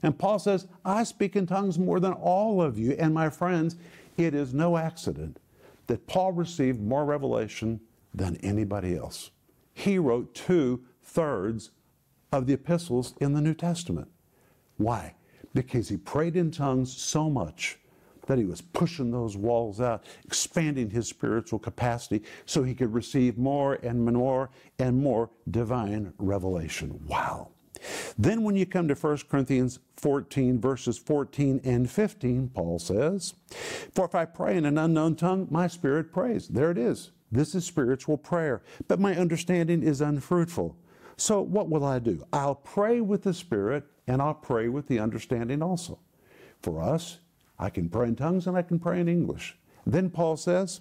And 0.02 0.18
Paul 0.18 0.38
says, 0.38 0.66
I 0.84 1.04
speak 1.04 1.36
in 1.36 1.46
tongues 1.46 1.78
more 1.78 2.00
than 2.00 2.12
all 2.12 2.60
of 2.60 2.78
you. 2.78 2.92
And 2.92 3.14
my 3.14 3.30
friends, 3.30 3.76
it 4.16 4.34
is 4.34 4.52
no 4.52 4.76
accident 4.76 5.38
that 5.86 6.06
Paul 6.06 6.32
received 6.32 6.80
more 6.80 7.04
revelation 7.04 7.80
than 8.14 8.36
anybody 8.36 8.96
else. 8.96 9.30
He 9.72 9.98
wrote 9.98 10.34
two 10.34 10.84
thirds 11.02 11.70
of 12.32 12.46
the 12.46 12.54
epistles 12.54 13.14
in 13.20 13.34
the 13.34 13.40
New 13.40 13.54
Testament. 13.54 14.08
Why? 14.76 15.14
Because 15.54 15.88
he 15.88 15.96
prayed 15.96 16.36
in 16.36 16.50
tongues 16.50 16.96
so 16.96 17.30
much 17.30 17.78
that 18.26 18.38
he 18.38 18.44
was 18.44 18.60
pushing 18.60 19.10
those 19.10 19.36
walls 19.36 19.80
out, 19.80 20.04
expanding 20.24 20.90
his 20.90 21.08
spiritual 21.08 21.58
capacity 21.58 22.22
so 22.44 22.62
he 22.62 22.74
could 22.74 22.92
receive 22.92 23.38
more 23.38 23.74
and 23.82 24.04
more 24.04 24.50
and 24.78 25.00
more 25.00 25.30
divine 25.50 26.12
revelation. 26.18 27.00
Wow. 27.06 27.50
Then, 28.18 28.42
when 28.42 28.56
you 28.56 28.66
come 28.66 28.88
to 28.88 28.94
1 28.94 29.18
Corinthians 29.28 29.78
14, 29.96 30.60
verses 30.60 30.98
14 30.98 31.60
and 31.64 31.90
15, 31.90 32.50
Paul 32.50 32.78
says, 32.78 33.34
For 33.94 34.04
if 34.04 34.14
I 34.14 34.24
pray 34.24 34.56
in 34.56 34.64
an 34.64 34.78
unknown 34.78 35.16
tongue, 35.16 35.48
my 35.50 35.66
spirit 35.66 36.12
prays. 36.12 36.48
There 36.48 36.70
it 36.70 36.78
is. 36.78 37.10
This 37.30 37.54
is 37.54 37.64
spiritual 37.64 38.16
prayer. 38.16 38.62
But 38.88 39.00
my 39.00 39.14
understanding 39.16 39.82
is 39.82 40.00
unfruitful. 40.00 40.76
So, 41.16 41.40
what 41.40 41.68
will 41.68 41.84
I 41.84 41.98
do? 41.98 42.24
I'll 42.32 42.54
pray 42.54 43.00
with 43.00 43.22
the 43.22 43.32
Spirit 43.32 43.84
and 44.06 44.20
I'll 44.20 44.34
pray 44.34 44.68
with 44.68 44.86
the 44.86 44.98
understanding 44.98 45.62
also. 45.62 45.98
For 46.62 46.82
us, 46.82 47.18
I 47.58 47.70
can 47.70 47.88
pray 47.88 48.08
in 48.08 48.16
tongues 48.16 48.46
and 48.46 48.56
I 48.56 48.62
can 48.62 48.78
pray 48.78 49.00
in 49.00 49.08
English. 49.08 49.56
Then 49.86 50.10
Paul 50.10 50.36
says, 50.36 50.80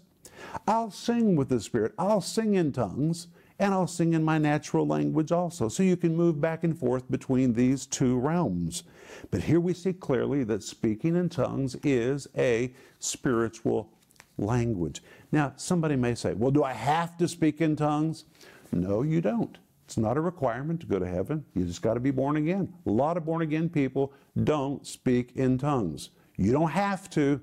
I'll 0.67 0.91
sing 0.91 1.35
with 1.35 1.49
the 1.49 1.61
Spirit. 1.61 1.93
I'll 1.97 2.21
sing 2.21 2.55
in 2.55 2.73
tongues 2.73 3.27
and 3.59 3.73
I'll 3.73 3.87
sing 3.87 4.13
in 4.13 4.23
my 4.23 4.37
natural 4.37 4.85
language 4.85 5.31
also. 5.31 5.69
So 5.69 5.83
you 5.83 5.95
can 5.95 6.15
move 6.15 6.41
back 6.41 6.63
and 6.63 6.77
forth 6.77 7.09
between 7.09 7.53
these 7.53 7.85
two 7.85 8.19
realms. 8.19 8.83
But 9.31 9.43
here 9.43 9.59
we 9.59 9.73
see 9.73 9.93
clearly 9.93 10.43
that 10.45 10.63
speaking 10.63 11.15
in 11.15 11.29
tongues 11.29 11.75
is 11.83 12.27
a 12.37 12.73
spiritual 12.99 13.89
language. 14.37 15.01
Now, 15.31 15.53
somebody 15.55 15.95
may 15.95 16.15
say, 16.15 16.33
well, 16.33 16.51
do 16.51 16.63
I 16.63 16.73
have 16.73 17.17
to 17.17 17.27
speak 17.27 17.61
in 17.61 17.75
tongues? 17.75 18.25
No, 18.71 19.01
you 19.01 19.21
don't. 19.21 19.57
It's 19.85 19.97
not 19.97 20.17
a 20.17 20.21
requirement 20.21 20.81
to 20.81 20.87
go 20.87 20.99
to 20.99 21.07
heaven. 21.07 21.45
You 21.53 21.63
just 21.63 21.81
got 21.81 21.93
to 21.93 21.99
be 21.99 22.11
born 22.11 22.37
again. 22.37 22.73
A 22.85 22.89
lot 22.89 23.17
of 23.17 23.25
born 23.25 23.41
again 23.41 23.69
people 23.69 24.11
don't 24.43 24.85
speak 24.85 25.33
in 25.35 25.57
tongues. 25.57 26.09
You 26.37 26.51
don't 26.51 26.71
have 26.71 27.09
to, 27.11 27.39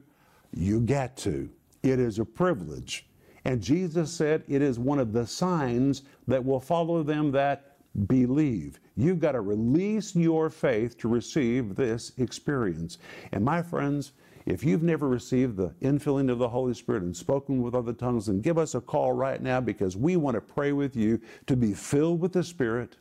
you 0.53 0.81
get 0.81 1.17
to. 1.19 1.49
It 1.83 1.99
is 1.99 2.19
a 2.19 2.25
privilege. 2.25 3.07
And 3.45 3.61
Jesus 3.61 4.13
said 4.13 4.45
it 4.49 4.63
is 4.63 4.79
one 4.79 4.99
of 4.99 5.13
the 5.13 5.27
signs 5.27 6.03
that 6.29 6.45
will 6.45 6.61
follow 6.61 7.03
them 7.03 7.33
that 7.33 7.77
believe. 8.07 8.81
You've 8.97 9.21
got 9.21 9.33
to 9.33 9.41
release 9.41 10.15
your 10.15 10.49
faith 10.49 10.97
to 10.99 11.09
receive 11.09 11.75
this 11.75 12.13
experience. 12.19 12.99
And 13.33 13.45
my 13.45 13.63
friends, 13.63 14.13
if 14.47 14.65
you've 14.65 14.83
never 14.83 15.09
received 15.09 15.57
the 15.57 15.71
infilling 15.83 16.31
of 16.31 16.39
the 16.39 16.49
Holy 16.49 16.75
Spirit 16.75 17.03
and 17.03 17.17
spoken 17.17 17.63
with 17.63 17.75
other 17.75 17.93
tongues, 17.93 18.27
then 18.27 18.41
give 18.41 18.59
us 18.59 18.75
a 18.75 18.81
call 18.81 19.13
right 19.13 19.41
now 19.41 19.61
because 19.61 19.97
we 19.97 20.17
want 20.17 20.35
to 20.35 20.41
pray 20.41 20.73
with 20.73 20.97
you 20.97 21.21
to 21.47 21.57
be 21.57 21.73
filled 21.73 22.21
with 22.21 22.33
the 22.33 22.43
Spirit 22.43 22.97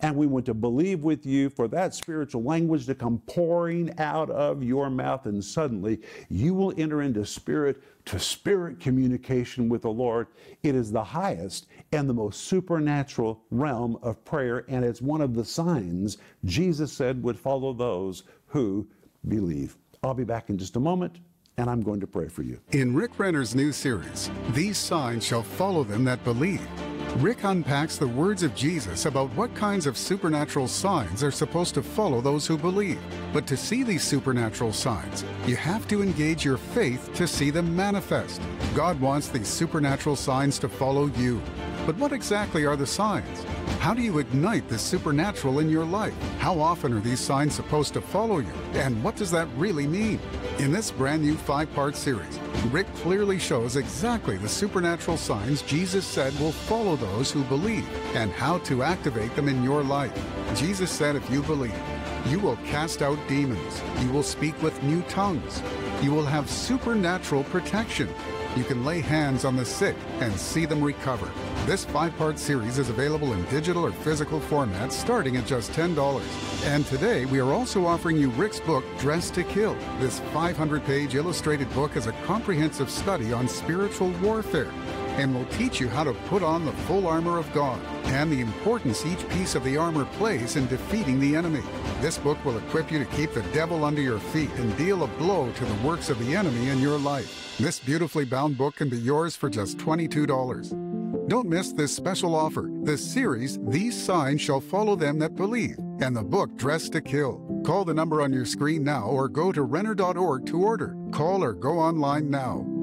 and 0.00 0.14
we 0.14 0.26
want 0.26 0.46
to 0.46 0.54
believe 0.54 1.04
with 1.04 1.26
you 1.26 1.50
for 1.50 1.68
that 1.68 1.94
spiritual 1.94 2.42
language 2.42 2.86
to 2.86 2.94
come 2.94 3.22
pouring 3.26 3.92
out 3.98 4.30
of 4.30 4.62
your 4.62 4.90
mouth. 4.90 5.26
And 5.26 5.42
suddenly 5.44 6.00
you 6.28 6.54
will 6.54 6.72
enter 6.76 7.02
into 7.02 7.24
spirit 7.24 7.82
to 8.06 8.18
spirit 8.18 8.80
communication 8.80 9.68
with 9.68 9.82
the 9.82 9.90
Lord. 9.90 10.28
It 10.62 10.74
is 10.74 10.90
the 10.90 11.04
highest 11.04 11.66
and 11.92 12.08
the 12.08 12.14
most 12.14 12.44
supernatural 12.44 13.42
realm 13.50 13.98
of 14.02 14.24
prayer. 14.24 14.64
And 14.68 14.84
it's 14.84 15.02
one 15.02 15.20
of 15.20 15.34
the 15.34 15.44
signs 15.44 16.18
Jesus 16.44 16.92
said 16.92 17.22
would 17.22 17.38
follow 17.38 17.72
those 17.72 18.24
who 18.46 18.88
believe. 19.26 19.76
I'll 20.02 20.14
be 20.14 20.24
back 20.24 20.48
in 20.48 20.58
just 20.58 20.76
a 20.76 20.80
moment 20.80 21.18
and 21.58 21.68
I'm 21.68 21.82
going 21.82 22.00
to 22.00 22.06
pray 22.06 22.28
for 22.28 22.42
you. 22.42 22.60
In 22.70 22.94
Rick 22.94 23.18
Renner's 23.18 23.54
new 23.54 23.72
series, 23.72 24.30
These 24.52 24.78
Signs 24.78 25.24
Shall 25.24 25.42
Follow 25.42 25.82
Them 25.84 26.04
That 26.04 26.22
Believe, 26.24 26.66
Rick 27.16 27.42
unpacks 27.42 27.96
the 27.96 28.06
words 28.06 28.44
of 28.44 28.54
Jesus 28.54 29.06
about 29.06 29.34
what 29.34 29.52
kinds 29.54 29.86
of 29.86 29.96
supernatural 29.96 30.68
signs 30.68 31.24
are 31.24 31.32
supposed 31.32 31.74
to 31.74 31.82
follow 31.82 32.20
those 32.20 32.46
who 32.46 32.56
believe. 32.56 33.00
But 33.32 33.44
to 33.48 33.56
see 33.56 33.82
these 33.82 34.04
supernatural 34.04 34.72
signs, 34.72 35.24
you 35.44 35.56
have 35.56 35.88
to 35.88 36.02
engage 36.02 36.44
your 36.44 36.58
faith 36.58 37.12
to 37.14 37.26
see 37.26 37.50
them 37.50 37.74
manifest. 37.74 38.40
God 38.72 39.00
wants 39.00 39.28
these 39.28 39.48
supernatural 39.48 40.14
signs 40.14 40.60
to 40.60 40.68
follow 40.68 41.06
you. 41.06 41.42
But 41.86 41.96
what 41.96 42.12
exactly 42.12 42.66
are 42.66 42.76
the 42.76 42.86
signs? 42.86 43.44
How 43.80 43.94
do 43.94 44.02
you 44.02 44.18
ignite 44.18 44.68
the 44.68 44.78
supernatural 44.78 45.58
in 45.58 45.68
your 45.68 45.84
life? 45.84 46.14
How 46.38 46.60
often 46.60 46.92
are 46.92 47.00
these 47.00 47.20
signs 47.20 47.54
supposed 47.54 47.94
to 47.94 48.00
follow 48.00 48.38
you? 48.38 48.52
And 48.74 49.02
what 49.02 49.16
does 49.16 49.30
that 49.32 49.48
really 49.56 49.86
mean? 49.86 50.20
In 50.58 50.70
this 50.70 50.90
brand 50.90 51.22
new 51.22 51.36
five 51.36 51.72
part 51.74 51.96
series, 51.96 52.38
Rick 52.66 52.92
clearly 52.96 53.38
shows 53.38 53.76
exactly 53.76 54.36
the 54.36 54.48
supernatural 54.48 55.16
signs 55.16 55.62
Jesus 55.62 56.06
said 56.06 56.38
will 56.38 56.52
follow 56.52 56.96
those 56.96 57.30
who 57.30 57.42
believe 57.44 57.88
and 58.14 58.30
how 58.32 58.58
to 58.58 58.82
activate 58.82 59.34
them 59.36 59.48
in 59.48 59.62
your 59.62 59.82
life. 59.82 60.12
Jesus 60.54 60.90
said, 60.90 61.16
if 61.16 61.30
you 61.30 61.42
believe, 61.42 61.80
you 62.26 62.38
will 62.38 62.56
cast 62.66 63.00
out 63.00 63.18
demons, 63.28 63.82
you 64.00 64.10
will 64.10 64.22
speak 64.22 64.60
with 64.62 64.82
new 64.82 65.02
tongues, 65.02 65.62
you 66.02 66.12
will 66.12 66.26
have 66.26 66.50
supernatural 66.50 67.44
protection 67.44 68.08
you 68.56 68.64
can 68.64 68.84
lay 68.84 69.00
hands 69.00 69.44
on 69.44 69.56
the 69.56 69.64
sick 69.64 69.96
and 70.20 70.32
see 70.34 70.66
them 70.66 70.82
recover. 70.82 71.30
This 71.66 71.84
five 71.84 72.16
part 72.16 72.38
series 72.38 72.78
is 72.78 72.88
available 72.88 73.32
in 73.32 73.44
digital 73.46 73.84
or 73.84 73.92
physical 73.92 74.40
formats 74.40 74.92
starting 74.92 75.36
at 75.36 75.46
just 75.46 75.72
$10. 75.72 76.22
And 76.64 76.86
today 76.86 77.24
we 77.26 77.38
are 77.38 77.52
also 77.52 77.86
offering 77.86 78.16
you 78.16 78.30
Rick's 78.30 78.60
book, 78.60 78.84
Dressed 78.98 79.34
to 79.34 79.44
Kill. 79.44 79.74
This 79.98 80.20
500 80.32 80.84
page 80.84 81.14
illustrated 81.14 81.72
book 81.74 81.96
is 81.96 82.06
a 82.06 82.12
comprehensive 82.24 82.90
study 82.90 83.32
on 83.32 83.48
spiritual 83.48 84.10
warfare 84.22 84.72
and 85.18 85.34
will 85.34 85.44
teach 85.46 85.80
you 85.80 85.88
how 85.88 86.04
to 86.04 86.14
put 86.28 86.42
on 86.42 86.64
the 86.64 86.72
full 86.86 87.06
armor 87.06 87.38
of 87.38 87.52
God 87.52 87.80
and 88.04 88.30
the 88.32 88.40
importance 88.40 89.04
each 89.04 89.28
piece 89.28 89.54
of 89.54 89.64
the 89.64 89.76
armor 89.76 90.04
plays 90.16 90.56
in 90.56 90.66
defeating 90.68 91.20
the 91.20 91.36
enemy. 91.36 91.62
This 92.00 92.16
book 92.16 92.42
will 92.44 92.56
equip 92.56 92.90
you 92.90 92.98
to 92.98 93.04
keep 93.04 93.32
the 93.34 93.42
devil 93.52 93.84
under 93.84 94.00
your 94.00 94.18
feet 94.18 94.50
and 94.56 94.76
deal 94.76 95.02
a 95.02 95.06
blow 95.06 95.50
to 95.52 95.64
the 95.64 95.86
works 95.86 96.08
of 96.08 96.18
the 96.24 96.34
enemy 96.34 96.68
in 96.68 96.80
your 96.80 96.98
life. 96.98 97.56
This 97.58 97.78
beautifully 97.78 98.24
bound 98.24 98.56
book 98.56 98.76
can 98.76 98.88
be 98.88 98.98
yours 98.98 99.36
for 99.36 99.50
just 99.50 99.76
$22. 99.78 101.28
Don't 101.28 101.48
miss 101.48 101.72
this 101.72 101.94
special 101.94 102.34
offer. 102.34 102.70
the 102.84 102.96
series, 102.96 103.58
These 103.68 104.00
Signs 104.00 104.40
Shall 104.40 104.60
Follow 104.60 104.96
Them 104.96 105.18
That 105.18 105.34
Believe, 105.34 105.76
and 106.00 106.16
the 106.16 106.22
book 106.22 106.56
Dressed 106.56 106.92
to 106.92 107.02
Kill. 107.02 107.42
Call 107.66 107.84
the 107.84 107.92
number 107.92 108.22
on 108.22 108.32
your 108.32 108.46
screen 108.46 108.84
now 108.84 109.02
or 109.02 109.28
go 109.28 109.52
to 109.52 109.62
Renner.org 109.62 110.46
to 110.46 110.62
order. 110.62 110.96
Call 111.12 111.44
or 111.44 111.52
go 111.52 111.78
online 111.78 112.30
now. 112.30 112.77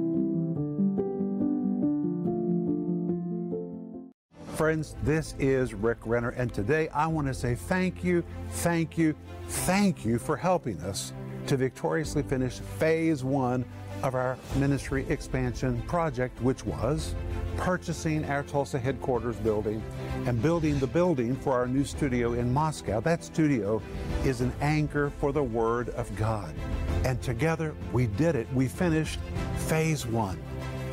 Friends, 4.55 4.95
this 5.03 5.35
is 5.37 5.73
Rick 5.73 5.97
Renner, 6.05 6.29
and 6.29 6.53
today 6.53 6.87
I 6.93 7.07
want 7.07 7.27
to 7.27 7.33
say 7.33 7.55
thank 7.55 8.05
you, 8.05 8.23
thank 8.51 8.97
you, 8.97 9.13
thank 9.47 10.05
you 10.05 10.17
for 10.17 10.37
helping 10.37 10.79
us 10.79 11.11
to 11.47 11.57
victoriously 11.57 12.23
finish 12.23 12.59
phase 12.59 13.21
one 13.21 13.65
of 14.01 14.15
our 14.15 14.37
ministry 14.55 15.05
expansion 15.09 15.81
project, 15.87 16.41
which 16.41 16.65
was 16.65 17.15
purchasing 17.57 18.23
our 18.25 18.43
Tulsa 18.43 18.79
headquarters 18.79 19.35
building 19.37 19.83
and 20.25 20.41
building 20.41 20.79
the 20.79 20.87
building 20.87 21.35
for 21.35 21.51
our 21.51 21.67
new 21.67 21.83
studio 21.83 22.31
in 22.31 22.53
Moscow. 22.53 23.01
That 23.01 23.25
studio 23.25 23.81
is 24.23 24.39
an 24.39 24.53
anchor 24.61 25.11
for 25.19 25.33
the 25.33 25.43
Word 25.43 25.89
of 25.89 26.13
God. 26.15 26.55
And 27.03 27.21
together 27.21 27.75
we 27.91 28.07
did 28.07 28.35
it. 28.35 28.47
We 28.53 28.69
finished 28.69 29.19
phase 29.67 30.05
one. 30.05 30.41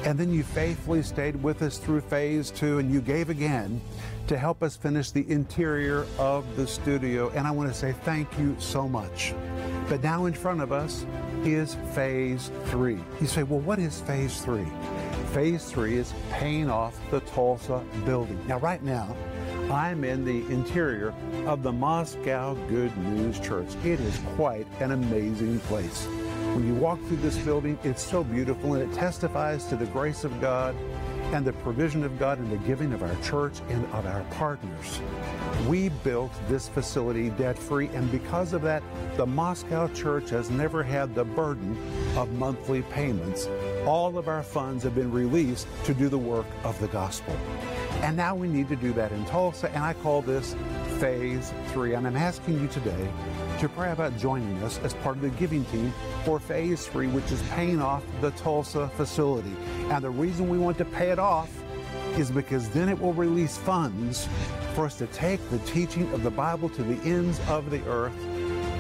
And 0.05 0.19
then 0.19 0.33
you 0.33 0.43
faithfully 0.43 1.03
stayed 1.03 1.41
with 1.43 1.62
us 1.62 1.79
through 1.79 2.01
phase 2.01 2.51
two 2.51 2.79
and 2.79 2.93
you 2.93 3.01
gave 3.01 3.31
again 3.31 3.81
to 4.27 4.37
help 4.37 4.62
us 4.62 4.77
finish 4.77 5.11
the 5.11 5.29
interior 5.31 6.07
of 6.19 6.57
the 6.57 6.67
studio. 6.67 7.31
And 7.31 7.47
I 7.47 7.51
want 7.51 7.69
to 7.69 7.75
say 7.75 7.93
thank 8.05 8.37
you 8.38 8.57
so 8.59 8.88
much. 8.88 9.35
But 9.88 10.03
now 10.03 10.27
in 10.27 10.33
front 10.33 10.61
of 10.61 10.73
us 10.73 11.05
is 11.45 11.77
phase 11.95 12.51
three. 12.67 12.99
You 13.21 13.27
say, 13.27 13.43
well, 13.43 13.61
what 13.61 13.79
is 13.79 14.01
phase 14.01 14.41
three? 14.43 14.67
Phase 15.33 15.71
three 15.71 15.97
is 15.97 16.12
paying 16.31 16.69
off 16.69 16.99
the 17.11 17.21
Tulsa 17.21 17.83
building. 18.05 18.38
Now, 18.47 18.59
right 18.59 18.83
now, 18.83 19.17
I'm 19.71 20.05
in 20.05 20.25
the 20.25 20.47
interior 20.53 21.15
of 21.47 21.62
the 21.62 21.73
Moscow 21.73 22.55
Good 22.69 22.97
News 22.99 23.41
Church. 23.41 23.69
It 23.85 24.01
is 24.01 24.21
quite 24.37 24.67
an 24.81 24.91
amazing 24.91 25.61
place. 25.61 26.07
When 26.55 26.67
you 26.67 26.75
walk 26.75 27.01
through 27.05 27.17
this 27.17 27.38
building, 27.38 27.79
it's 27.83 28.03
so 28.03 28.23
beautiful 28.23 28.75
and 28.75 28.83
it 28.83 28.95
testifies 28.95 29.65
to 29.67 29.77
the 29.77 29.87
grace 29.87 30.23
of 30.23 30.38
God 30.38 30.77
and 31.33 31.47
the 31.47 31.55
provision 31.55 32.05
of 32.05 32.19
God 32.19 32.38
and 32.38 32.53
the 32.53 32.59
giving 32.59 32.93
of 32.93 33.03
our 33.03 33.15
church 33.23 33.55
and 33.71 33.83
of 33.87 34.05
our 34.05 34.21
partners. 34.33 35.01
We 35.67 35.88
built 35.88 36.31
this 36.49 36.69
facility 36.69 37.31
debt 37.31 37.59
free, 37.59 37.87
and 37.95 38.12
because 38.12 38.53
of 38.53 38.61
that, 38.62 38.83
the 39.17 39.25
Moscow 39.25 39.88
church 39.95 40.29
has 40.29 40.51
never 40.51 40.83
had 40.83 41.15
the 41.15 41.25
burden 41.25 41.75
of 42.19 42.31
monthly 42.35 42.83
payments. 42.83 43.49
All 43.87 44.19
of 44.19 44.29
our 44.29 44.43
funds 44.43 44.85
have 44.85 44.95
been 44.95 45.11
released 45.11 45.67
to 45.85 45.95
do 45.95 46.11
the 46.11 46.19
work 46.19 46.47
of 46.65 46.79
the 46.81 46.88
gospel. 46.88 47.35
And 48.03 48.15
now 48.15 48.35
we 48.35 48.49
need 48.49 48.69
to 48.69 48.77
do 48.77 48.93
that 48.93 49.11
in 49.12 49.25
Tulsa, 49.25 49.71
and 49.71 49.83
I 49.83 49.95
call 49.95 50.21
this 50.21 50.55
phase 50.99 51.51
three. 51.69 51.95
And 51.95 52.07
I'm 52.07 52.17
asking 52.17 52.61
you 52.61 52.69
today 52.69 53.09
to 53.62 53.68
pray 53.68 53.92
about 53.92 54.16
joining 54.18 54.61
us 54.64 54.81
as 54.81 54.92
part 54.92 55.14
of 55.14 55.22
the 55.22 55.31
giving 55.31 55.64
team 55.66 55.94
for 56.25 56.40
phase 56.40 56.88
three, 56.88 57.07
which 57.07 57.31
is 57.31 57.40
paying 57.42 57.81
off 57.81 58.03
the 58.20 58.33
Tulsa 58.33 58.88
facility. 58.96 59.55
And 59.88 60.03
the 60.03 60.11
reason 60.11 60.48
we 60.48 60.59
want 60.59 60.79
to 60.79 60.85
pay 60.85 61.11
it 61.11 61.20
off 61.20 61.48
is 62.18 62.29
because 62.29 62.68
then 62.70 62.88
it 62.88 63.01
will 63.01 63.12
release 63.12 63.57
funds 63.57 64.27
for 64.75 64.87
us 64.87 64.98
to 64.98 65.07
take 65.07 65.38
the 65.51 65.61
teaching 65.61 66.12
of 66.12 66.25
the 66.25 66.31
Bible 66.31 66.70
to 66.70 66.83
the 66.83 67.01
ends 67.09 67.40
of 67.48 67.70
the 67.70 67.81
earth. 67.87 68.18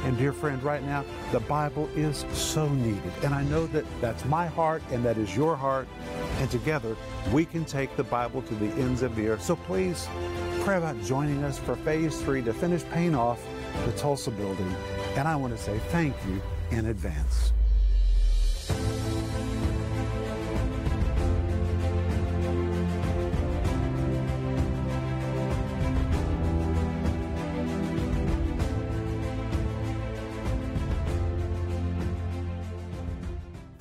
And 0.04 0.18
dear 0.18 0.32
friend, 0.32 0.60
right 0.64 0.82
now, 0.82 1.04
the 1.30 1.38
Bible 1.38 1.88
is 1.94 2.24
so 2.32 2.68
needed. 2.68 3.12
And 3.22 3.32
I 3.32 3.44
know 3.44 3.68
that 3.68 3.84
that's 4.00 4.24
my 4.24 4.46
heart 4.48 4.82
and 4.90 5.04
that 5.04 5.16
is 5.16 5.36
your 5.36 5.54
heart. 5.54 5.86
And 6.38 6.50
together, 6.50 6.96
we 7.32 7.44
can 7.44 7.64
take 7.64 7.94
the 7.94 8.02
Bible 8.02 8.42
to 8.42 8.54
the 8.56 8.66
ends 8.82 9.02
of 9.02 9.14
the 9.14 9.28
earth. 9.28 9.44
So 9.44 9.54
please 9.54 10.08
pray 10.62 10.76
about 10.76 11.00
joining 11.04 11.44
us 11.44 11.56
for 11.56 11.76
phase 11.76 12.20
three 12.22 12.42
to 12.42 12.52
finish 12.52 12.82
paying 12.90 13.14
off 13.14 13.40
the 13.84 13.92
Tulsa 13.92 14.30
building. 14.30 14.74
And 15.16 15.26
I 15.26 15.36
want 15.36 15.56
to 15.56 15.62
say 15.62 15.78
thank 15.90 16.14
you 16.26 16.40
in 16.70 16.86
advance. 16.86 17.52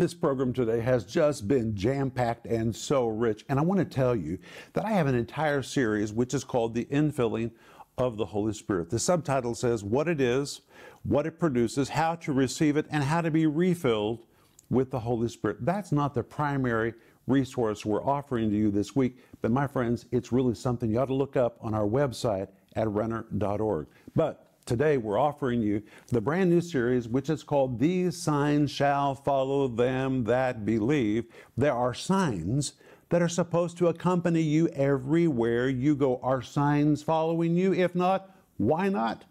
This 0.01 0.15
program 0.15 0.51
today 0.51 0.79
has 0.79 1.05
just 1.05 1.47
been 1.47 1.75
jam 1.75 2.09
packed 2.09 2.47
and 2.47 2.75
so 2.75 3.05
rich. 3.05 3.45
And 3.47 3.59
I 3.59 3.61
want 3.61 3.77
to 3.81 3.85
tell 3.85 4.15
you 4.15 4.39
that 4.73 4.83
I 4.83 4.93
have 4.93 5.05
an 5.05 5.13
entire 5.13 5.61
series 5.61 6.11
which 6.11 6.33
is 6.33 6.43
called 6.43 6.73
The 6.73 6.85
Infilling 6.85 7.51
of 7.97 8.17
the 8.17 8.25
Holy 8.25 8.53
Spirit. 8.53 8.89
The 8.89 8.99
subtitle 8.99 9.55
says 9.55 9.83
what 9.83 10.07
it 10.07 10.21
is, 10.21 10.61
what 11.03 11.25
it 11.25 11.39
produces, 11.39 11.89
how 11.89 12.15
to 12.15 12.33
receive 12.33 12.77
it, 12.77 12.85
and 12.89 13.03
how 13.03 13.21
to 13.21 13.31
be 13.31 13.45
refilled 13.45 14.25
with 14.69 14.91
the 14.91 14.99
Holy 14.99 15.27
Spirit. 15.27 15.57
That's 15.61 15.91
not 15.91 16.13
the 16.13 16.23
primary 16.23 16.93
resource 17.27 17.85
we're 17.85 18.03
offering 18.03 18.49
to 18.49 18.55
you 18.55 18.71
this 18.71 18.95
week, 18.95 19.17
but 19.41 19.51
my 19.51 19.67
friends, 19.67 20.05
it's 20.11 20.31
really 20.31 20.55
something 20.55 20.89
you 20.89 20.99
ought 20.99 21.05
to 21.05 21.13
look 21.13 21.35
up 21.35 21.57
on 21.61 21.73
our 21.73 21.87
website 21.87 22.47
at 22.75 22.87
renner.org. 22.87 23.87
But 24.15 24.47
today 24.65 24.97
we're 24.97 25.19
offering 25.19 25.61
you 25.61 25.83
the 26.07 26.21
brand 26.21 26.49
new 26.49 26.61
series, 26.61 27.07
which 27.07 27.29
is 27.29 27.43
called 27.43 27.79
These 27.79 28.21
Signs 28.21 28.71
Shall 28.71 29.13
Follow 29.13 29.67
Them 29.67 30.23
That 30.23 30.65
Believe. 30.65 31.25
There 31.57 31.73
are 31.73 31.93
signs 31.93 32.73
that 33.11 33.21
are 33.21 33.29
supposed 33.29 33.77
to 33.77 33.87
accompany 33.87 34.41
you 34.41 34.67
everywhere 34.69 35.69
you 35.69 35.95
go. 35.95 36.19
Are 36.23 36.41
signs 36.41 37.03
following 37.03 37.55
you? 37.55 37.73
If 37.73 37.93
not, 37.93 38.35
why 38.57 38.89
not? 38.89 39.25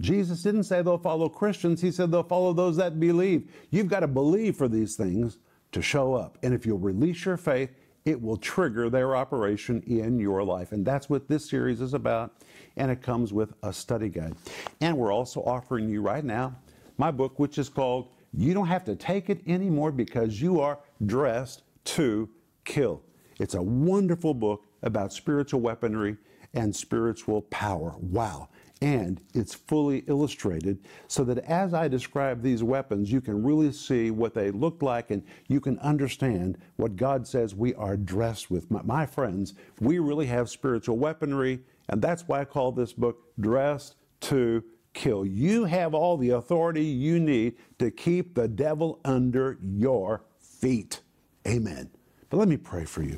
Jesus 0.00 0.42
didn't 0.42 0.64
say 0.64 0.82
they'll 0.82 0.98
follow 0.98 1.28
Christians, 1.28 1.80
He 1.80 1.90
said 1.90 2.10
they'll 2.10 2.22
follow 2.22 2.52
those 2.52 2.76
that 2.76 2.98
believe. 2.98 3.52
You've 3.70 3.88
got 3.88 4.00
to 4.00 4.08
believe 4.08 4.56
for 4.56 4.68
these 4.68 4.96
things 4.96 5.38
to 5.72 5.82
show 5.82 6.14
up. 6.14 6.38
And 6.42 6.54
if 6.54 6.64
you'll 6.64 6.78
release 6.78 7.24
your 7.24 7.36
faith, 7.36 7.70
it 8.04 8.20
will 8.20 8.36
trigger 8.36 8.90
their 8.90 9.16
operation 9.16 9.82
in 9.86 10.18
your 10.18 10.44
life. 10.44 10.72
And 10.72 10.84
that's 10.84 11.08
what 11.08 11.28
this 11.28 11.48
series 11.48 11.80
is 11.80 11.94
about. 11.94 12.34
And 12.76 12.90
it 12.90 13.02
comes 13.02 13.32
with 13.32 13.52
a 13.62 13.72
study 13.72 14.08
guide. 14.08 14.34
And 14.80 14.96
we're 14.96 15.12
also 15.12 15.40
offering 15.42 15.88
you 15.88 16.02
right 16.02 16.24
now 16.24 16.56
my 16.98 17.10
book, 17.10 17.38
which 17.38 17.58
is 17.58 17.68
called 17.68 18.10
You 18.32 18.54
Don't 18.54 18.68
Have 18.68 18.84
to 18.84 18.94
Take 18.94 19.30
It 19.30 19.40
Anymore 19.48 19.90
Because 19.90 20.40
You 20.40 20.60
Are 20.60 20.78
Dressed 21.04 21.62
to 21.84 22.28
Kill. 22.64 23.02
It's 23.38 23.54
a 23.54 23.62
wonderful 23.62 24.34
book 24.34 24.64
about 24.82 25.12
spiritual 25.12 25.60
weaponry 25.60 26.16
and 26.54 26.74
spiritual 26.74 27.42
power. 27.42 27.94
Wow. 27.98 28.48
And 28.80 29.20
it's 29.34 29.54
fully 29.54 30.04
illustrated 30.08 30.78
so 31.08 31.24
that 31.24 31.38
as 31.38 31.72
I 31.72 31.88
describe 31.88 32.42
these 32.42 32.62
weapons, 32.62 33.10
you 33.10 33.20
can 33.20 33.42
really 33.42 33.72
see 33.72 34.10
what 34.10 34.34
they 34.34 34.50
look 34.50 34.82
like 34.82 35.10
and 35.10 35.22
you 35.48 35.60
can 35.60 35.78
understand 35.78 36.58
what 36.76 36.96
God 36.96 37.26
says 37.26 37.54
we 37.54 37.74
are 37.74 37.96
dressed 37.96 38.50
with. 38.50 38.70
My, 38.70 38.82
my 38.82 39.06
friends, 39.06 39.54
we 39.80 40.00
really 40.00 40.26
have 40.26 40.50
spiritual 40.50 40.98
weaponry, 40.98 41.60
and 41.88 42.02
that's 42.02 42.28
why 42.28 42.40
I 42.40 42.44
call 42.44 42.72
this 42.72 42.92
book 42.92 43.22
Dressed 43.40 43.94
to 44.22 44.62
Kill. 44.92 45.24
You 45.24 45.64
have 45.64 45.94
all 45.94 46.16
the 46.16 46.30
authority 46.30 46.84
you 46.84 47.18
need 47.18 47.56
to 47.78 47.90
keep 47.90 48.34
the 48.34 48.48
devil 48.48 49.00
under 49.04 49.58
your 49.62 50.24
feet. 50.38 51.00
Amen. 51.46 51.90
But 52.34 52.40
let 52.40 52.48
me 52.48 52.56
pray 52.56 52.84
for 52.84 53.04
you. 53.04 53.16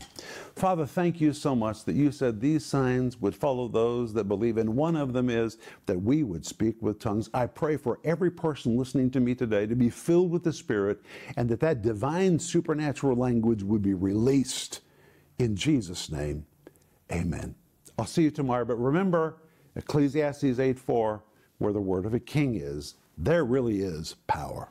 Father, 0.57 0.85
thank 0.85 1.23
you 1.23 1.33
so 1.33 1.57
much 1.57 1.85
that 1.85 1.97
you 1.97 2.13
said 2.13 2.39
these 2.39 2.67
signs 2.67 3.19
would 3.19 3.35
follow 3.35 3.67
those 3.67 4.13
that 4.13 4.25
believe, 4.25 4.59
and 4.59 4.77
one 4.77 4.95
of 4.95 5.15
them 5.15 5.31
is 5.31 5.57
that 5.87 6.03
we 6.03 6.23
would 6.23 6.45
speak 6.45 6.77
with 6.83 6.99
tongues. 6.99 7.31
I 7.33 7.47
pray 7.47 7.79
for 7.79 7.99
every 8.05 8.31
person 8.31 8.77
listening 8.77 9.11
to 9.13 9.21
me 9.21 9.35
today 9.35 9.65
to 9.69 9.75
be 9.75 9.89
filled 9.89 10.31
with 10.31 10.45
the 10.45 10.53
Spirit 10.53 11.01
and 11.39 11.49
that 11.49 11.61
that 11.61 11.81
divine 11.81 12.39
supernatural 12.39 13.17
language 13.17 13.63
would 13.63 13.81
be 13.81 13.95
released. 13.95 14.81
In 15.39 15.57
Jesus' 15.57 16.13
name, 16.13 16.45
amen. 17.11 17.55
I'll 17.99 18.05
see 18.05 18.25
you 18.25 18.31
tomorrow, 18.31 18.67
but 18.67 18.77
remember 18.77 19.39
Ecclesiastes 19.77 20.59
8 20.59 20.79
4, 20.79 21.25
where 21.57 21.73
the 21.73 21.81
word 21.81 22.05
of 22.05 22.13
a 22.13 22.21
king 22.21 22.57
is, 22.57 22.97
there 23.17 23.47
really 23.47 23.81
is 23.81 24.17
power. 24.27 24.69